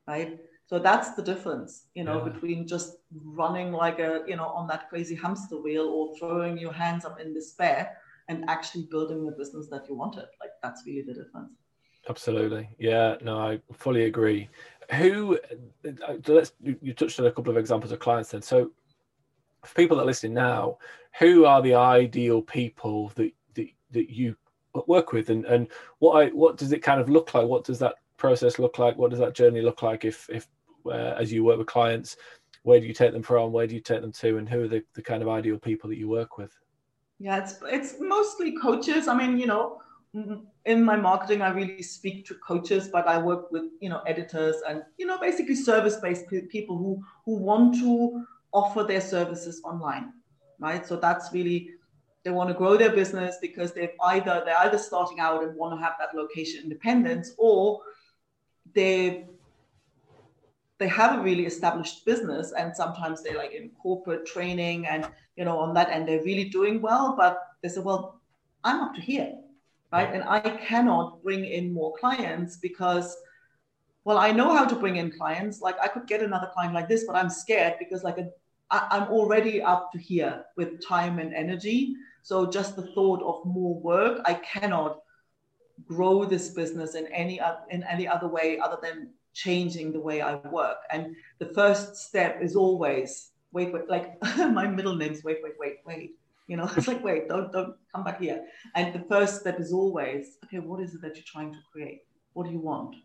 [0.07, 0.39] Right?
[0.67, 2.31] So that's the difference, you know, yeah.
[2.31, 6.73] between just running like a, you know, on that crazy hamster wheel or throwing your
[6.73, 7.97] hands up in despair
[8.29, 10.27] and actually building the business that you wanted.
[10.41, 11.53] Like that's really the difference.
[12.09, 12.69] Absolutely.
[12.79, 14.49] Yeah, no, I fully agree.
[14.93, 15.39] Who,
[15.87, 18.41] uh, let's, you touched on a couple of examples of clients then.
[18.41, 18.71] So
[19.65, 20.79] for people that are listening now,
[21.19, 24.37] who are the ideal people that that, that you
[24.87, 27.47] work with, and and what I what does it kind of look like?
[27.47, 28.97] What does that process look like?
[28.97, 30.05] What does that journey look like?
[30.05, 30.49] If if
[30.87, 32.17] uh, as you work with clients,
[32.63, 33.53] where do you take them from?
[33.53, 34.39] Where do you take them to?
[34.39, 36.57] And who are the, the kind of ideal people that you work with?
[37.19, 39.09] Yeah, it's it's mostly coaches.
[39.09, 39.81] I mean, you know,
[40.17, 40.37] Mm-hmm.
[40.65, 44.57] in my marketing, I really speak to coaches, but I work with you know editors
[44.67, 50.15] and you know basically service-based people who who want to offer their services online,
[50.59, 50.87] right?
[50.87, 51.73] So that's really
[52.25, 55.79] they want to grow their business because they've either they're either starting out and want
[55.79, 57.83] to have that location independence, or
[58.75, 59.27] they
[60.79, 65.45] they have a really established business and sometimes they're like in corporate training and you
[65.45, 68.23] know on that end they're really doing well, but they say, well,
[68.65, 69.35] I'm up to here,
[69.93, 70.13] right?
[70.13, 73.17] And I cannot bring in more clients because
[74.05, 75.61] well, I know how to bring in clients.
[75.61, 78.31] Like I could get another client like this, but I'm scared because like a,
[78.71, 81.95] I, I'm already up to here with time and energy.
[82.23, 85.01] So just the thought of more work, I cannot
[85.87, 90.37] grow this business in any in any other way other than changing the way I
[90.37, 90.79] work.
[90.91, 93.89] And the first step is always wait, wait.
[93.89, 96.17] Like my middle name is wait, wait, wait, wait.
[96.49, 98.45] You know, it's like wait, don't don't come back here.
[98.75, 100.59] And the first step is always okay.
[100.61, 102.03] What is it that you're trying to create?
[102.35, 102.97] What do you want?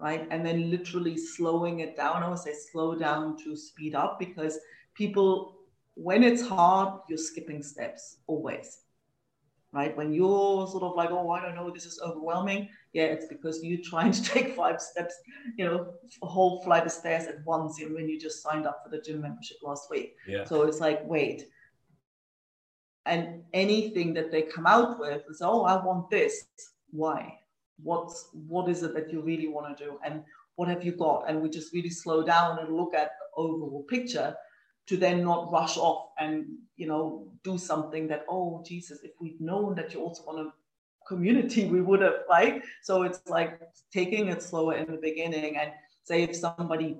[0.00, 0.26] right?
[0.30, 2.22] And then literally slowing it down.
[2.24, 4.58] I would say slow down to speed up because
[4.94, 5.58] people,
[5.94, 8.80] when it's hard, you're skipping steps always.
[9.72, 9.96] right?
[9.96, 12.68] When you're sort of like, oh, I don't know, this is overwhelming.
[12.92, 15.14] Yeah, it's because you're trying to take five steps,
[15.56, 18.82] you know, a whole flight of stairs at once and when you just signed up
[18.84, 20.16] for the gym membership last week.
[20.26, 20.44] Yeah.
[20.44, 21.48] So it's like, wait.
[23.06, 26.44] And anything that they come out with is, oh, I want this.
[26.90, 27.38] Why?
[27.82, 29.98] What's what is it that you really want to do?
[30.04, 30.22] And
[30.56, 31.24] what have you got?
[31.28, 34.36] And we just really slow down and look at the overall picture
[34.86, 36.46] to then not rush off and
[36.76, 40.52] you know do something that oh jesus if we'd known that you also want a
[41.06, 43.60] community we would have right so it's like
[43.92, 45.70] taking it slower in the beginning and
[46.04, 46.96] say if somebody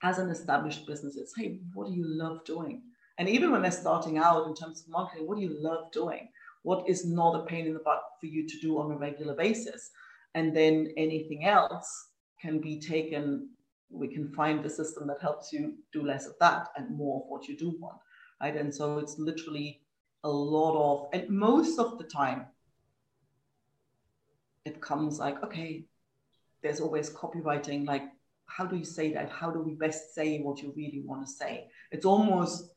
[0.00, 2.82] has an established business it's hey what do you love doing
[3.20, 6.28] and even when they're starting out in terms of marketing what do you love doing?
[6.62, 9.34] What is not a pain in the butt for you to do on a regular
[9.34, 9.90] basis?
[10.34, 12.08] And then anything else
[12.40, 13.50] can be taken.
[13.90, 17.28] We can find the system that helps you do less of that and more of
[17.28, 17.98] what you do want
[18.40, 18.56] right?
[18.56, 19.82] And so it's literally
[20.24, 22.46] a lot of and most of the time
[24.66, 25.86] it comes like okay
[26.62, 28.04] there's always copywriting like
[28.44, 29.30] how do you say that?
[29.30, 31.68] How do we best say what you really want to say?
[31.92, 32.72] It's almost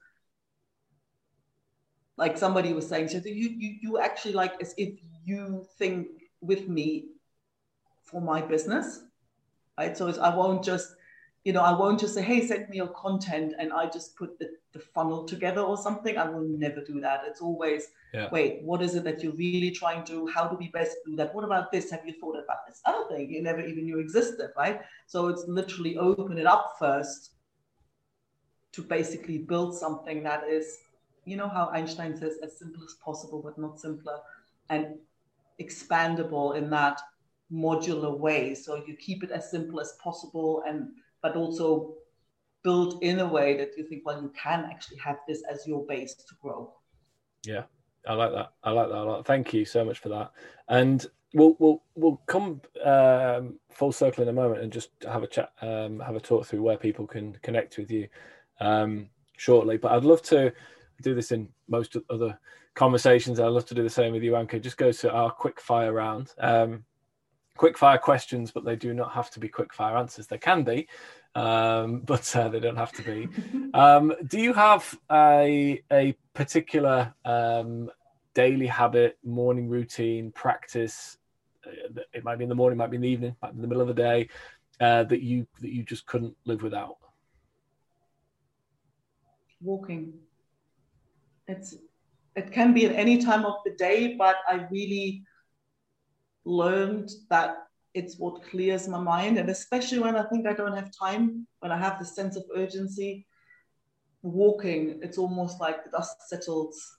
[2.18, 6.07] like somebody was saying so you you, you actually like as if you think
[6.41, 7.07] with me
[8.03, 9.03] for my business
[9.78, 10.95] right so i won't just
[11.43, 14.39] you know, I won't just say, hey, send me your content and I just put
[14.39, 16.18] the, the funnel together or something.
[16.18, 17.24] I will never do that.
[17.28, 18.30] It's always, yeah.
[18.32, 21.36] wait, what is it that you're really trying to, how do we best do that?
[21.36, 21.91] What about this?
[21.91, 24.82] Have you thought about this other thing you never even knew existed, right?
[25.05, 27.32] So it's literally open it up first
[28.72, 30.78] to basically build something that is,
[31.26, 34.19] you know, how Einstein says, as simple as possible, but not simpler
[34.69, 34.95] and
[35.61, 37.01] expandable in that
[37.51, 38.55] modular way.
[38.55, 40.89] So you keep it as simple as possible and
[41.21, 41.95] but also
[42.63, 45.86] built in a way that you think, well, you can actually have this as your
[45.86, 46.74] base to grow.
[47.45, 47.63] Yeah,
[48.07, 48.53] I like that.
[48.63, 49.26] I like that a lot.
[49.26, 50.32] Thank you so much for that.
[50.67, 55.28] And we'll we'll we'll come um, full circle in a moment and just have a
[55.28, 58.07] chat, um, have a talk through where people can connect with you
[58.59, 59.78] um, shortly.
[59.78, 60.53] But I'd love to
[61.04, 62.38] do this in most other
[62.76, 63.39] conversations.
[63.39, 64.62] I'd love to do the same with you, Anke.
[64.62, 66.34] Just go to our quick fire round.
[66.39, 66.86] Um,
[67.58, 70.28] quick fire questions, but they do not have to be quick fire answers.
[70.28, 70.88] They can be,
[71.36, 73.28] um, but uh, they don't have to be.
[73.74, 77.89] Um, do you have a a particular um,
[78.34, 81.18] daily habit, morning routine, practice?
[81.66, 83.62] Uh, it might be in the morning, might be in the evening, might be in
[83.62, 84.30] the middle of the day
[84.80, 86.97] uh, that you that you just couldn't live without.
[89.62, 90.14] Walking.
[91.47, 91.75] It's
[92.35, 95.23] it can be at any time of the day, but I really
[96.45, 97.57] learned that
[97.93, 99.37] it's what clears my mind.
[99.37, 102.43] And especially when I think I don't have time, when I have the sense of
[102.55, 103.27] urgency,
[104.23, 106.97] walking, it's almost like the dust settles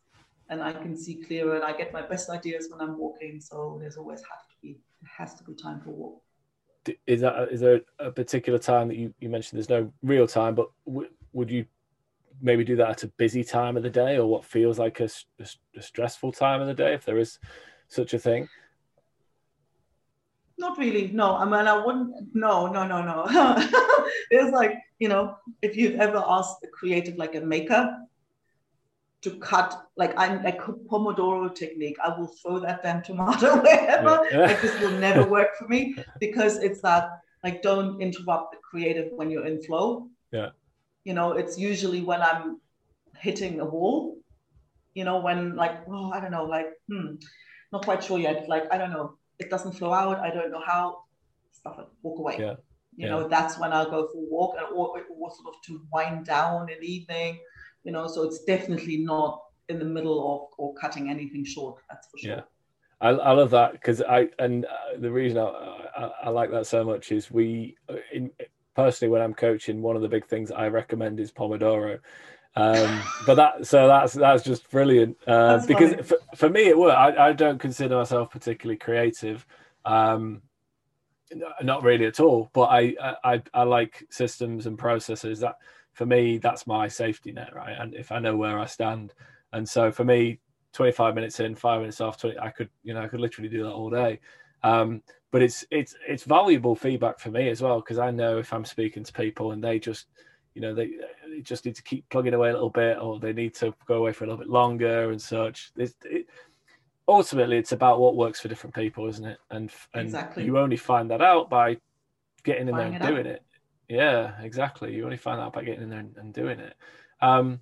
[0.50, 3.40] and I can see clearer and I get my best ideas when I'm walking.
[3.40, 4.78] So there's always have to be,
[5.18, 6.22] has to be time for walk.
[7.06, 10.54] Is that is there a particular time that you, you mentioned there's no real time,
[10.54, 11.64] but w- would you
[12.40, 15.08] maybe do that at a busy time of the day or what feels like a,
[15.40, 17.38] a, a stressful time of the day if there is
[17.88, 18.48] such a thing?
[20.56, 21.08] Not really.
[21.08, 22.34] No, I mean, I wouldn't.
[22.34, 23.24] No, no, no, no.
[24.30, 27.96] it's like, you know, if you've ever asked a creative, like a maker,
[29.22, 34.26] to cut, like I'm like Pomodoro technique, I will throw that damn tomato wherever.
[34.30, 34.46] Yeah.
[34.46, 39.12] like this will never work for me because it's that, like, don't interrupt the creative
[39.12, 40.08] when you're in flow.
[40.30, 40.50] Yeah.
[41.04, 42.60] You know, it's usually when I'm
[43.18, 44.18] hitting a wall,
[44.94, 47.16] you know, when like, oh, I don't know, like, hmm,
[47.72, 48.48] not quite sure yet.
[48.48, 50.18] Like, I don't know it doesn't flow out.
[50.18, 51.04] I don't know how.
[51.52, 51.86] Stuff it.
[52.02, 52.36] Walk away.
[52.38, 52.54] Yeah.
[52.96, 53.10] You yeah.
[53.10, 56.26] know, that's when I'll go for a walk and or, or sort of to wind
[56.26, 57.38] down in the evening.
[57.82, 61.76] You know, so it's definitely not in the middle of or cutting anything short.
[61.90, 62.30] That's for sure.
[62.36, 62.40] Yeah.
[63.00, 65.44] I, I love that because I and uh, the reason I,
[65.96, 67.76] I, I, like that so much is we
[68.12, 68.30] in
[68.74, 72.00] personally when I'm coaching one of the big things I recommend is Pomodoro
[72.56, 76.78] um, but that so that's that's just brilliant uh, that's because for, for, me it
[76.78, 76.96] worked.
[76.96, 79.44] I, I don't consider myself particularly creative,
[79.84, 80.40] um,
[81.62, 82.50] not really at all.
[82.52, 82.94] But I,
[83.24, 85.40] I I like systems and processes.
[85.40, 85.56] That
[85.94, 87.76] for me that's my safety net, right?
[87.76, 89.14] And if I know where I stand,
[89.52, 90.38] and so for me,
[90.74, 93.64] 25 minutes in, five minutes off, 20, I could you know I could literally do
[93.64, 94.20] that all day.
[94.62, 95.02] Um,
[95.34, 98.64] but it's it's it's valuable feedback for me as well because I know if I'm
[98.64, 100.06] speaking to people and they just
[100.54, 100.92] you know they,
[101.28, 103.96] they just need to keep plugging away a little bit or they need to go
[103.96, 106.28] away for a little bit longer and such it,
[107.08, 109.38] ultimately it's about what works for different people isn't it?
[109.50, 110.44] And and exactly.
[110.44, 111.78] you only find that out by
[112.44, 113.42] getting in Finding there and doing it,
[113.88, 114.94] it, yeah exactly.
[114.94, 116.76] You only find out by getting in there and, and doing it.
[117.20, 117.58] Um,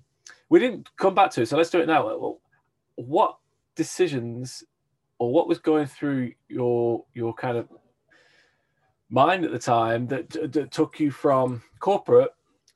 [0.49, 2.37] we didn't come back to it so let's do it now.
[2.97, 3.37] What
[3.75, 4.63] decisions
[5.23, 7.69] or what was going through your your kind of
[9.09, 12.31] mind at the time that, that took you from corporate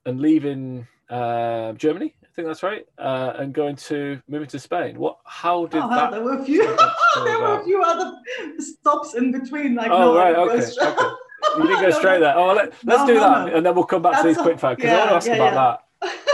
[0.05, 2.15] and leaving uh, Germany?
[2.23, 4.97] I think that's right, uh, and going to moving to Spain.
[4.97, 5.17] What?
[5.25, 6.11] How did Oh, that?
[6.11, 6.63] there were a few.
[7.25, 8.13] there were a few other
[8.59, 9.75] stops in between.
[9.75, 11.09] Like, Oh no, right, okay, okay.
[11.57, 12.37] You didn't go straight there.
[12.37, 14.37] Oh, let, us No, do no, that, and then we'll come back to That's these
[14.37, 15.61] a- quick facts because I want to ask yeah, about yeah.
[15.65, 15.83] that.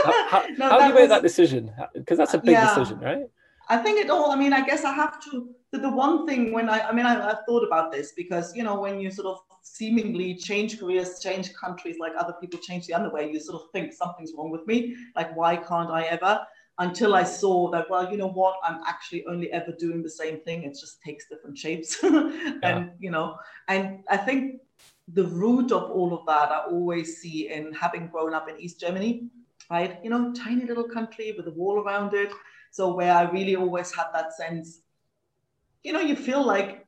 [0.04, 1.72] How, how, how do that you make was- that decision?
[1.94, 2.68] Because that's a big Yeah.
[2.68, 3.24] decision, right?
[3.68, 4.30] I think it all.
[4.30, 5.48] I mean, I guess I have to.
[5.72, 8.62] The, the one thing when I, I mean, I, I've thought about this because you
[8.62, 12.94] know when you sort of seemingly change careers, change countries, like other people change the
[12.94, 14.94] underwear, you sort of think something's wrong with me.
[15.16, 16.40] Like, why can't I ever?
[16.78, 18.56] Until I saw that, well, you know what?
[18.64, 20.64] I'm actually only ever doing the same thing.
[20.64, 22.02] It just takes different shapes,
[22.62, 23.36] and you know,
[23.68, 24.60] and I think
[25.12, 28.80] the root of all of that I always see in having grown up in East
[28.80, 29.28] Germany,
[29.70, 29.98] right?
[30.02, 32.32] You know, tiny little country with a wall around it.
[32.74, 34.80] So where I really always had that sense,
[35.84, 36.84] you know, you feel like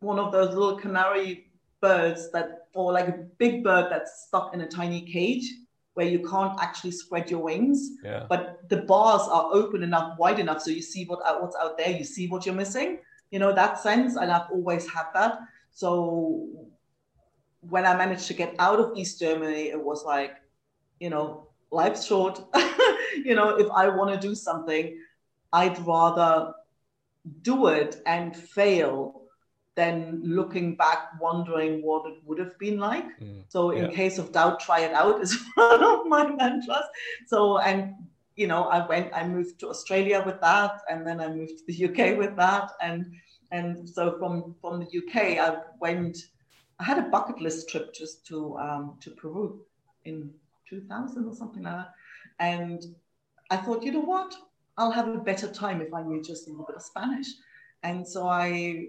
[0.00, 4.60] one of those little canary birds that, or like a big bird that's stuck in
[4.60, 5.50] a tiny cage
[5.94, 8.26] where you can't actually spread your wings, Yeah.
[8.28, 11.78] but the bars are open enough, wide enough, so you see what uh, what's out
[11.78, 12.98] there, you see what you're missing.
[13.30, 15.38] You know that sense, and I've always had that.
[15.70, 16.48] So
[17.60, 20.34] when I managed to get out of East Germany, it was like,
[20.98, 22.44] you know, life's short.
[23.24, 24.98] you know, if I want to do something,
[25.52, 26.54] I'd rather
[27.42, 29.22] do it and fail
[29.76, 33.06] than looking back wondering what it would have been like.
[33.20, 33.44] Mm.
[33.48, 33.90] So in Yeah.
[33.90, 36.86] case of doubt, try it out is one of my mantras.
[37.26, 37.94] So and
[38.36, 41.64] you know, I went, I moved to Australia with that, and then I moved to
[41.66, 43.04] the UK with that, and
[43.50, 46.16] and so from from the UK, I went.
[46.78, 49.60] I had a bucket list trip just to um, to Peru
[50.04, 50.32] in
[50.70, 51.92] 2000 or something like that,
[52.38, 52.80] and
[53.50, 54.34] I thought, you know what,
[54.80, 57.28] I'll have a better time if I knew just a little bit of Spanish,
[57.82, 58.86] and so I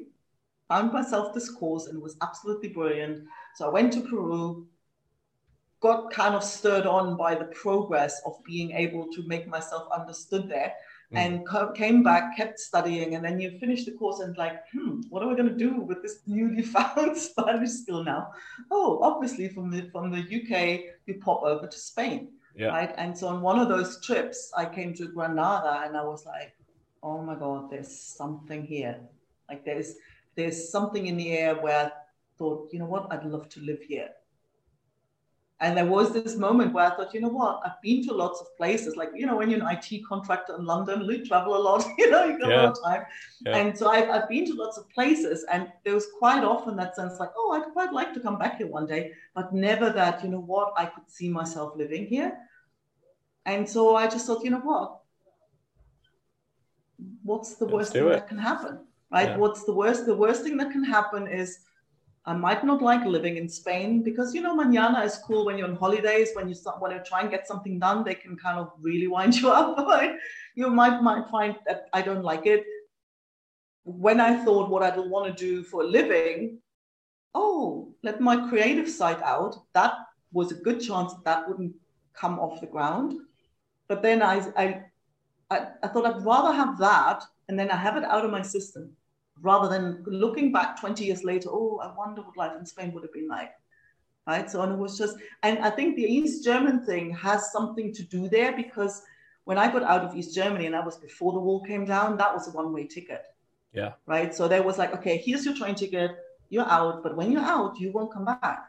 [0.70, 3.26] found myself this course, and it was absolutely brilliant.
[3.56, 4.68] So I went to Peru,
[5.82, 10.50] got kind of stirred on by the progress of being able to make myself understood
[10.50, 10.74] there
[11.14, 11.18] Mm.
[11.20, 15.22] and came back kept studying and then you finish the course and like hmm what
[15.22, 18.32] are we going to do with this newly found spanish skill now
[18.72, 22.68] oh obviously from the from the uk you pop over to spain Yeah.
[22.68, 26.26] right and so on one of those trips i came to granada and i was
[26.26, 26.54] like
[27.02, 29.00] oh my god there's something here.
[29.50, 29.96] Like there's
[30.36, 31.92] there's something in the air where i
[32.38, 33.12] thought you know what?
[33.12, 34.10] I'd love to live here
[35.62, 38.42] and there was this moment where I thought, you know what, I've been to lots
[38.42, 38.96] of places.
[38.96, 42.10] Like, you know, when you're an IT contractor in London, you travel a lot, you
[42.10, 42.62] know, you got Yeah.
[42.62, 43.04] a lot of time.
[43.46, 43.58] Yeah.
[43.58, 45.46] And so I've, I've been to lots of places.
[45.54, 48.58] And there was quite often that sense like, oh, I'd quite like to come back
[48.58, 52.36] here one day, but never that, you know what, I could see myself living here.
[53.46, 55.00] And so I just thought, you know what,
[57.24, 58.10] what's the Let's worst thing it.
[58.10, 58.80] that can happen?
[59.12, 59.30] Right?
[59.30, 59.38] Yeah.
[59.38, 60.08] What's the worst?
[60.08, 61.60] The worst thing that can happen is
[62.26, 65.68] I might not like living in Spain because you know manana is cool when you're
[65.68, 66.30] on holidays.
[66.34, 69.08] When you start, when you try and get something done, they can kind of really
[69.08, 69.78] wind you up.
[70.56, 72.64] You might might find that I don't like it.
[73.84, 76.60] When I thought what I'd want to do for a living,
[77.34, 79.56] oh, let my creative side out.
[79.74, 79.94] That
[80.32, 81.74] was a good chance that, that wouldn't
[82.14, 83.14] come off the ground.
[83.88, 84.82] But then I, I,
[85.50, 88.42] I, I thought I'd rather have that and then I have it out of my
[88.42, 88.96] system
[89.42, 93.04] rather than looking back 20 years later, oh, I wonder what life in Spain would
[93.04, 93.52] have been like.
[94.28, 94.50] Right.
[94.50, 98.04] So, and it was just, and I think the East German thing has something to
[98.04, 99.02] do there because
[99.46, 102.18] when I got out of East Germany, and that was before the wall came down,
[102.18, 103.24] that was a one way ticket.
[103.74, 103.94] Yeah.
[104.06, 104.34] Right.
[104.34, 106.12] So there was like, okay, here's your train ticket,
[106.50, 108.64] you're out, but when you're out, you won't come back.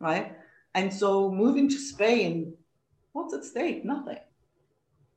[0.00, 0.34] Right.
[0.74, 2.54] And so moving to Spain,
[3.12, 3.84] what's at stake?
[3.84, 4.18] Nothing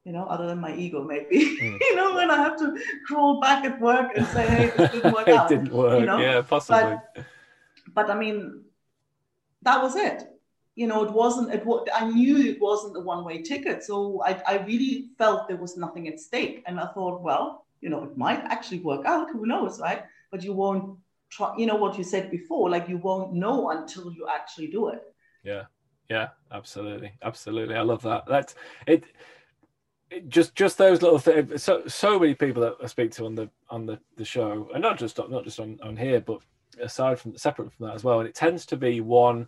[0.06, 1.58] you know, other than my ego, maybe.
[1.60, 1.80] Mm.
[1.82, 2.78] you know, when I have to
[3.08, 5.50] crawl back at work and say, hey, this didn't work it out.
[5.50, 6.00] didn't work.
[6.00, 6.98] you know, yeah, possibly.
[7.94, 8.64] But I mean,
[9.64, 10.28] that was it.
[10.76, 13.84] You know, it wasn't, it was, I knew it wasn't a one way ticket.
[13.84, 16.64] So I, I really felt there was nothing at stake.
[16.68, 19.32] And I thought, well, you know, it might actually work out.
[19.32, 20.04] Who knows, right?
[20.32, 21.00] But you won't
[21.30, 24.90] try, you know, what you said before, like you won't know until you actually do
[24.90, 25.02] it.
[25.44, 25.64] Yeah,
[26.10, 27.76] yeah, absolutely, absolutely.
[27.76, 28.26] I love that.
[28.28, 29.06] That's it.
[30.28, 31.64] Just just those little things.
[31.64, 34.82] So so many people that I speak to on the on the, the show, and
[34.82, 36.40] not just not just on, on here, but
[36.82, 38.20] aside from separate from that as well.
[38.20, 39.48] And it tends to be one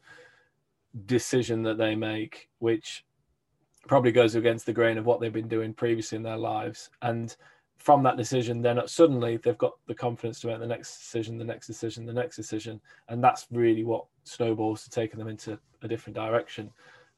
[1.05, 3.05] decision that they make, which
[3.87, 7.35] probably goes against the grain of what they've been doing previously in their lives, and
[7.77, 11.45] from that decision, then suddenly they've got the confidence to make the next decision, the
[11.45, 15.87] next decision, the next decision, and that's really what snowballs to taking them into a
[15.87, 16.71] different direction.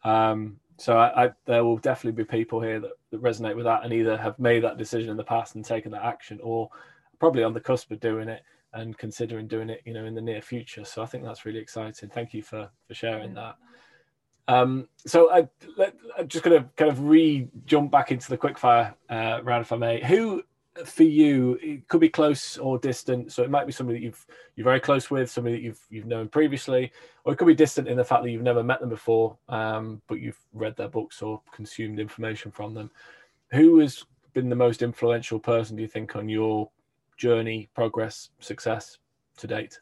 [0.03, 3.83] Um, So I, I, there will definitely be people here that, that resonate with that
[3.83, 6.69] and either have made that decision in the past and taken that action, or
[7.19, 10.21] probably on the cusp of doing it and considering doing it, you know, in the
[10.21, 10.85] near future.
[10.85, 12.09] So I think that's really exciting.
[12.09, 13.57] Thank you for for sharing that.
[14.47, 15.47] Um, so I,
[16.17, 19.71] am just going to kind of re jump back into the quickfire uh, round, if
[19.71, 20.03] I may.
[20.03, 20.41] Who
[20.85, 23.31] for you it could be close or distant?
[23.31, 24.25] So it might be somebody that you've
[24.55, 26.91] you're very close with, somebody that you've you've known previously,
[27.23, 30.01] or it could be distant in the fact that you've never met them before, um,
[30.07, 32.91] but you've read their books or consumed information from them.
[33.51, 36.69] Who has been the most influential person, do you think, on your
[37.17, 38.97] journey, progress, success
[39.37, 39.79] to date?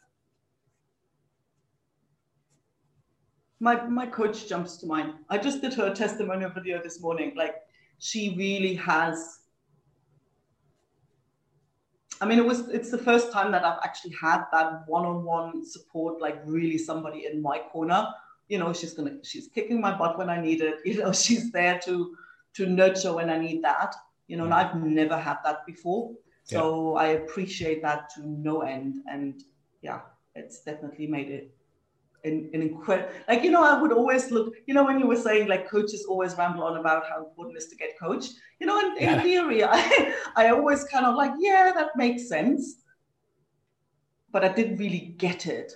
[3.60, 5.14] my my coach jumps to mind.
[5.28, 7.32] I just did her testimonial video this morning.
[7.36, 7.56] Like
[7.98, 9.40] she really has.
[12.20, 16.20] I mean, it was it's the first time that I've actually had that one-on-one support,
[16.20, 18.06] like really somebody in my corner.
[18.48, 20.80] You know, she's gonna she's kicking my butt when I need it.
[20.84, 22.16] You know, she's there to
[22.54, 23.94] to nurture when I need that.
[24.26, 24.56] You know, and mm.
[24.56, 26.12] I've never had that before.
[26.44, 27.02] So yeah.
[27.02, 28.96] I appreciate that to no end.
[29.10, 29.42] And
[29.82, 30.00] yeah,
[30.34, 31.57] it's definitely made it
[32.24, 35.16] an, an incredible like you know i would always look you know when you were
[35.16, 38.66] saying like coaches always ramble on about how important it is to get coached you
[38.66, 39.16] know in, yeah.
[39.16, 42.82] in theory i i always kind of like yeah that makes sense
[44.32, 45.72] but i didn't really get it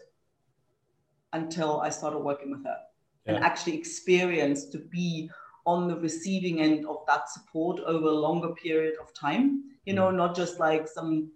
[1.33, 2.79] until i started working with her
[3.27, 3.35] yeah.
[3.35, 5.31] and actually experience to be
[5.65, 10.09] on the receiving end of that support over a longer period of time you know
[10.09, 10.17] mm.
[10.17, 11.31] not just like some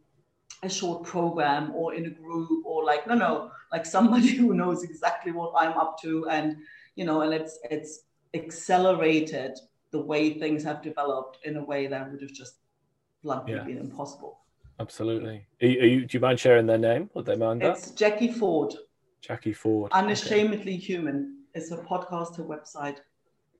[0.62, 4.82] a short program or in a group or like no no like somebody who knows
[4.82, 6.56] exactly what i'm up to and
[6.94, 8.04] you know and it's it's
[8.34, 9.58] accelerated
[9.90, 12.56] the way things have developed in a way that would have just
[13.22, 13.62] bluntly yeah.
[13.62, 14.40] been impossible
[14.80, 17.90] absolutely are you, are you, do you mind sharing their name would they mind it's
[17.90, 17.96] that?
[17.96, 18.74] jackie ford
[19.20, 20.84] jackie ford unashamedly okay.
[20.84, 22.98] human it's a podcast her website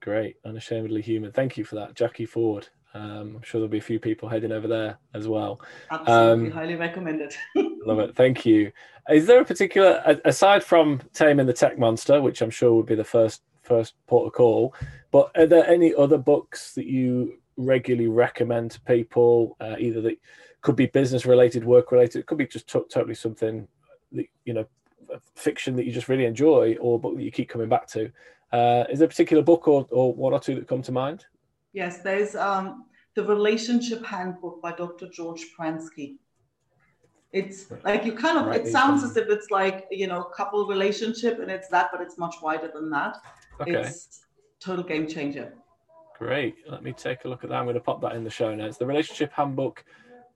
[0.01, 3.83] great unashamedly human thank you for that jackie ford um, I'm sure there'll be a
[3.83, 5.61] few people heading over there as well.
[5.91, 7.35] Absolutely, um, highly recommended.
[7.87, 8.17] love it.
[8.17, 8.73] Thank you.
[9.09, 12.97] Is there a particular, aside from taming the tech monster, which I'm sure would be
[12.97, 14.75] the first first port of call,
[15.11, 20.19] but are there any other books that you regularly recommend to people, uh, either that
[20.61, 23.67] could be business related, work related, it could be just t- totally something
[24.13, 24.67] that you know,
[25.35, 28.11] fiction that you just really enjoy, or book that you keep coming back to?
[28.53, 31.25] Uh, is there a particular book or, or one or two that come to mind?
[31.73, 35.09] Yes, there's um, the Relationship Handbook by Dr.
[35.09, 36.17] George Pransky.
[37.37, 41.39] It's like you kind of, it sounds as if it's like, you know, couple relationship
[41.39, 43.19] and it's that, but it's much wider than that.
[43.61, 43.73] Okay.
[43.73, 44.25] It's
[44.59, 45.53] total game changer.
[46.19, 46.57] Great.
[46.67, 47.57] Let me take a look at that.
[47.57, 48.79] I'm going to pop that in the show notes.
[48.79, 49.85] The Relationship Handbook,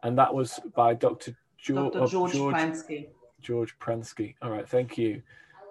[0.02, 1.34] and that was by Dr.
[1.56, 2.06] George, Dr.
[2.06, 3.06] George, George Pransky.
[3.40, 4.34] George Pransky.
[4.42, 5.22] All right, thank you.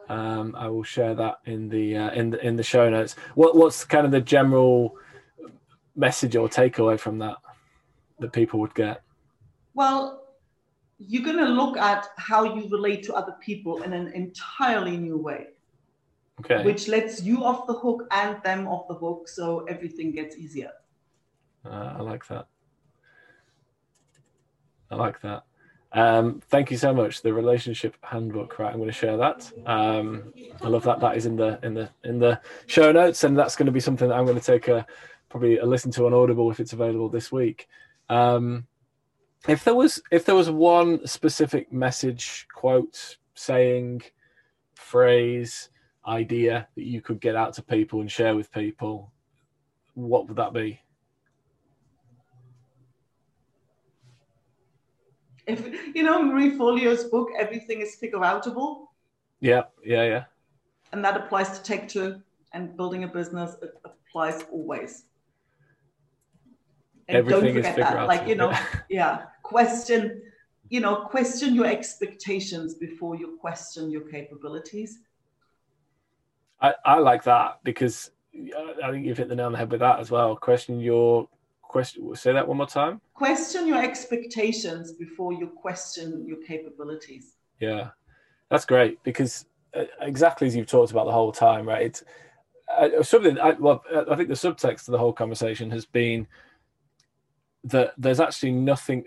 [0.09, 3.15] Um, I will share that in the uh, in the in the show notes.
[3.35, 4.95] What what's kind of the general
[5.95, 7.37] message or takeaway from that
[8.17, 9.03] that people would get?
[9.75, 10.23] Well,
[10.99, 15.17] you're going to look at how you relate to other people in an entirely new
[15.17, 15.47] way.
[16.41, 16.63] Okay.
[16.63, 20.71] Which lets you off the hook and them off the hook, so everything gets easier.
[21.65, 22.47] Uh, I like that.
[24.89, 25.43] I like that.
[25.91, 27.21] Um, thank you so much.
[27.21, 28.71] The relationship handbook, right?
[28.71, 29.51] I'm going to share that.
[29.65, 30.99] Um, I love that.
[30.99, 33.79] That is in the in the in the show notes, and that's going to be
[33.79, 34.85] something that I'm going to take a
[35.29, 37.67] probably a listen to on Audible if it's available this week.
[38.07, 38.67] Um,
[39.47, 44.01] if there was if there was one specific message, quote, saying,
[44.75, 45.69] phrase,
[46.05, 49.11] idea that you could get out to people and share with people,
[49.93, 50.81] what would that be?
[55.47, 58.87] If you know Marie Forleo's book, everything is figure outable.
[59.39, 60.23] Yeah, yeah, yeah.
[60.91, 62.21] And that applies to tech too,
[62.53, 63.55] and building a business.
[63.61, 65.05] It applies always
[67.09, 68.53] and Everything don't forget that like you know
[68.89, 70.21] yeah question
[70.69, 74.99] you know question your expectations before you question your capabilities.
[76.61, 78.11] I i like that because
[78.83, 80.35] i think you've hit the nail on the head with that as well.
[80.35, 81.27] Question your
[81.63, 83.01] question say that one more time.
[83.15, 87.37] Question your expectations before you question your capabilities.
[87.59, 87.89] Yeah
[88.49, 89.45] that's great because
[89.75, 91.81] uh, exactly as you've talked about the whole time right?
[91.81, 92.03] It's
[92.77, 96.27] uh, something I, well i think the subtext of the whole conversation has been
[97.65, 99.03] that there's actually nothing,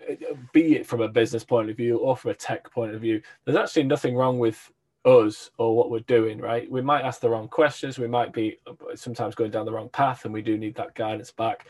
[0.52, 3.22] be it from a business point of view or from a tech point of view,
[3.44, 4.70] there's actually nothing wrong with
[5.04, 6.70] us or what we're doing, right?
[6.70, 8.58] We might ask the wrong questions, we might be
[8.94, 11.66] sometimes going down the wrong path, and we do need that guidance back.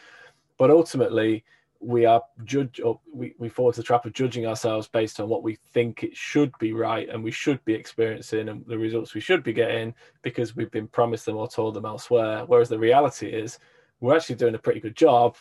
[0.59, 1.45] But ultimately,
[1.83, 5.29] we are judge or we, we fall into the trap of judging ourselves based on
[5.29, 9.15] what we think it should be right and we should be experiencing and the results
[9.15, 12.45] we should be getting because we've been promised them or told them elsewhere.
[12.47, 13.59] Whereas the reality is
[14.01, 15.37] we're actually doing a pretty good job.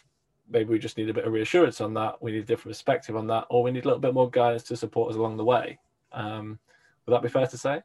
[0.52, 2.22] Maybe we just need a bit of reassurance on that.
[2.22, 4.64] We need a different perspective on that, or we need a little bit more guidance
[4.64, 5.80] to support us along the way.
[6.12, 6.60] Um,
[7.06, 7.82] would that be fair to say?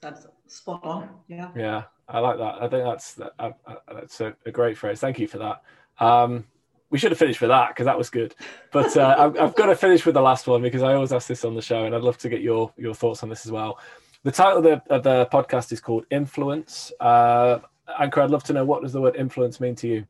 [0.00, 1.08] That's spot on.
[1.28, 1.50] Yeah.
[1.56, 2.62] Yeah, I like that.
[2.62, 5.00] I think that's uh, uh, that's a, a, great phrase.
[5.00, 5.62] Thank you for that.
[5.98, 6.44] Um,
[6.90, 8.34] we should have finished with that because that was good.
[8.72, 11.26] But uh, I've, I've, got to finish with the last one because I always ask
[11.26, 13.52] this on the show, and I'd love to get your your thoughts on this as
[13.52, 13.78] well.
[14.22, 16.92] The title of the, of the podcast is called Influence.
[16.98, 17.60] Uh,
[18.00, 20.06] Anke, I'd love to know what does the word influence mean to you?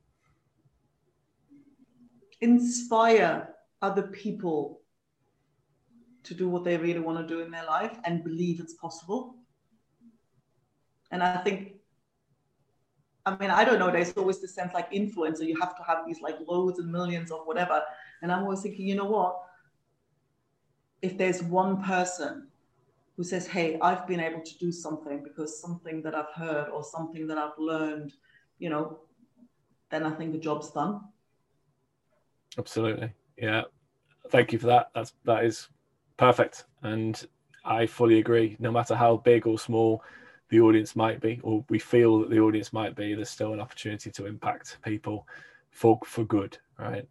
[2.40, 3.48] Inspire
[3.82, 4.80] other people
[6.24, 9.36] to do what they really want to do in their life and believe it's possible.
[11.10, 11.76] And I think
[13.26, 13.90] I mean, I don't know.
[13.90, 17.32] There's always the sense like influencer, you have to have these like loads and millions
[17.32, 17.82] of whatever.
[18.22, 19.42] And I'm always thinking, you know what?
[21.02, 22.46] If there's one person
[23.16, 26.84] who says, hey, I've been able to do something because something that I've heard or
[26.84, 28.12] something that I've learned,
[28.60, 29.00] you know,
[29.90, 31.00] then I think the job's done.
[32.58, 33.12] Absolutely.
[33.36, 33.62] Yeah.
[34.30, 34.90] Thank you for that.
[34.94, 35.68] That's that is
[36.16, 36.64] perfect.
[36.82, 37.22] And
[37.64, 38.56] I fully agree.
[38.58, 40.02] No matter how big or small
[40.48, 43.60] the audience might be, or we feel that the audience might be, there's still an
[43.60, 45.26] opportunity to impact people
[45.70, 47.06] for for good, right?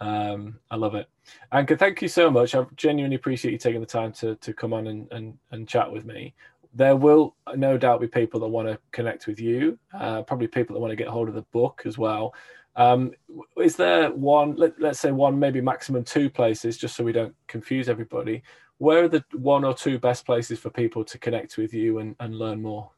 [0.00, 1.08] Um, I love it.
[1.52, 2.54] Anke, thank you so much.
[2.54, 5.90] I genuinely appreciate you taking the time to to come on and and, and chat
[5.90, 6.34] with me.
[6.74, 10.74] There will no doubt be people that want to connect with you, uh, probably people
[10.74, 12.34] that want to get hold of the book as well.
[12.76, 13.12] Um,
[13.56, 17.34] is there one, let, us say one, maybe maximum two places, just so we don't
[17.48, 18.42] confuse everybody,
[18.78, 22.14] where are the one or two best places for people to connect with you and,
[22.20, 22.90] and learn more?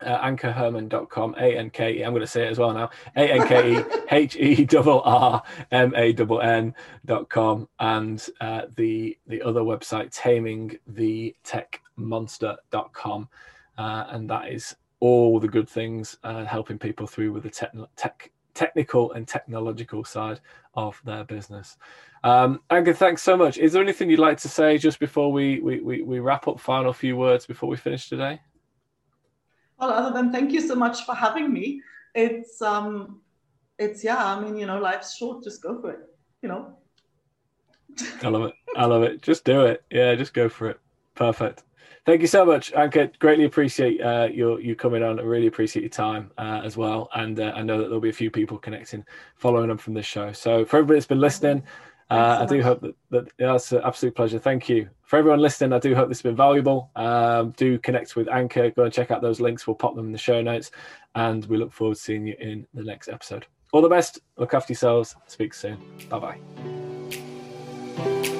[0.00, 2.02] uh, ankeherrmann.com, A N K E.
[2.02, 2.90] I'm going to say it as well now.
[3.16, 6.74] A N K E H E R R M A N
[7.06, 7.68] N.com.
[7.78, 13.28] And uh, the, the other website, taming the tech tamingthetechmonster.com.
[13.76, 17.72] Uh, and that is all the good things uh, helping people through with the tech,
[17.96, 20.40] tech, technical and technological side
[20.74, 21.76] of their business.
[22.22, 23.58] Um, Anke, thanks so much.
[23.58, 26.58] Is there anything you'd like to say just before we, we, we, we wrap up?
[26.58, 28.40] Final few words before we finish today?
[29.78, 31.82] Well, other than thank you so much for having me.
[32.14, 33.20] It's um,
[33.78, 34.24] it's yeah.
[34.24, 35.42] I mean, you know, life's short.
[35.42, 35.98] Just go for it.
[36.42, 36.78] You know.
[38.22, 38.54] I love it.
[38.76, 39.22] I love it.
[39.22, 39.84] Just do it.
[39.90, 40.80] Yeah, just go for it.
[41.14, 41.64] Perfect.
[42.06, 43.18] Thank you so much, Anke.
[43.18, 45.18] Greatly appreciate uh, your you coming on.
[45.18, 48.10] I really appreciate your time uh, as well, and uh, I know that there'll be
[48.10, 49.04] a few people connecting,
[49.36, 50.30] following on from this show.
[50.32, 51.62] So for everybody that's been listening,
[52.10, 54.38] uh, I do hope that, that yeah, that's an absolute pleasure.
[54.38, 54.88] Thank you.
[55.02, 56.90] For everyone listening, I do hope this has been valuable.
[56.94, 58.74] Um, do connect with Anke.
[58.74, 59.66] Go and check out those links.
[59.66, 60.70] We'll pop them in the show notes.
[61.14, 63.46] And we look forward to seeing you in the next episode.
[63.72, 64.20] All the best.
[64.36, 65.16] Look after yourselves.
[65.26, 65.78] Speak soon.
[66.10, 66.36] Bye
[67.96, 68.34] bye.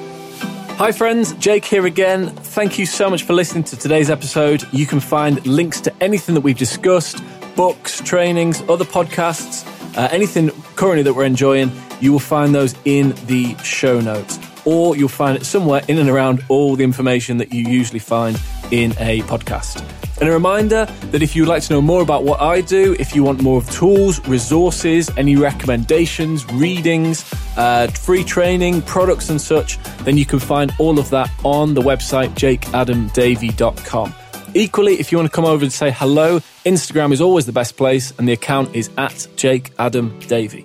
[0.77, 1.33] Hi, friends.
[1.35, 2.31] Jake here again.
[2.31, 4.65] Thank you so much for listening to today's episode.
[4.73, 7.23] You can find links to anything that we've discussed
[7.55, 9.65] books, trainings, other podcasts,
[9.97, 11.71] uh, anything currently that we're enjoying
[12.01, 16.11] you will find those in the show notes, or you'll find it somewhere in and
[16.11, 18.39] around all the information that you usually find
[18.71, 20.04] in a podcast.
[20.21, 23.15] And a reminder that if you'd like to know more about what I do, if
[23.15, 27.25] you want more of tools, resources, any recommendations, readings,
[27.57, 31.83] uh, free training, products, and such, then you can find all of that on the
[31.83, 34.15] website jakeadamdavey.com.
[34.55, 37.77] Equally, if you want to come over and say hello, Instagram is always the best
[37.77, 40.65] place, and the account is at Jake Adam Davey.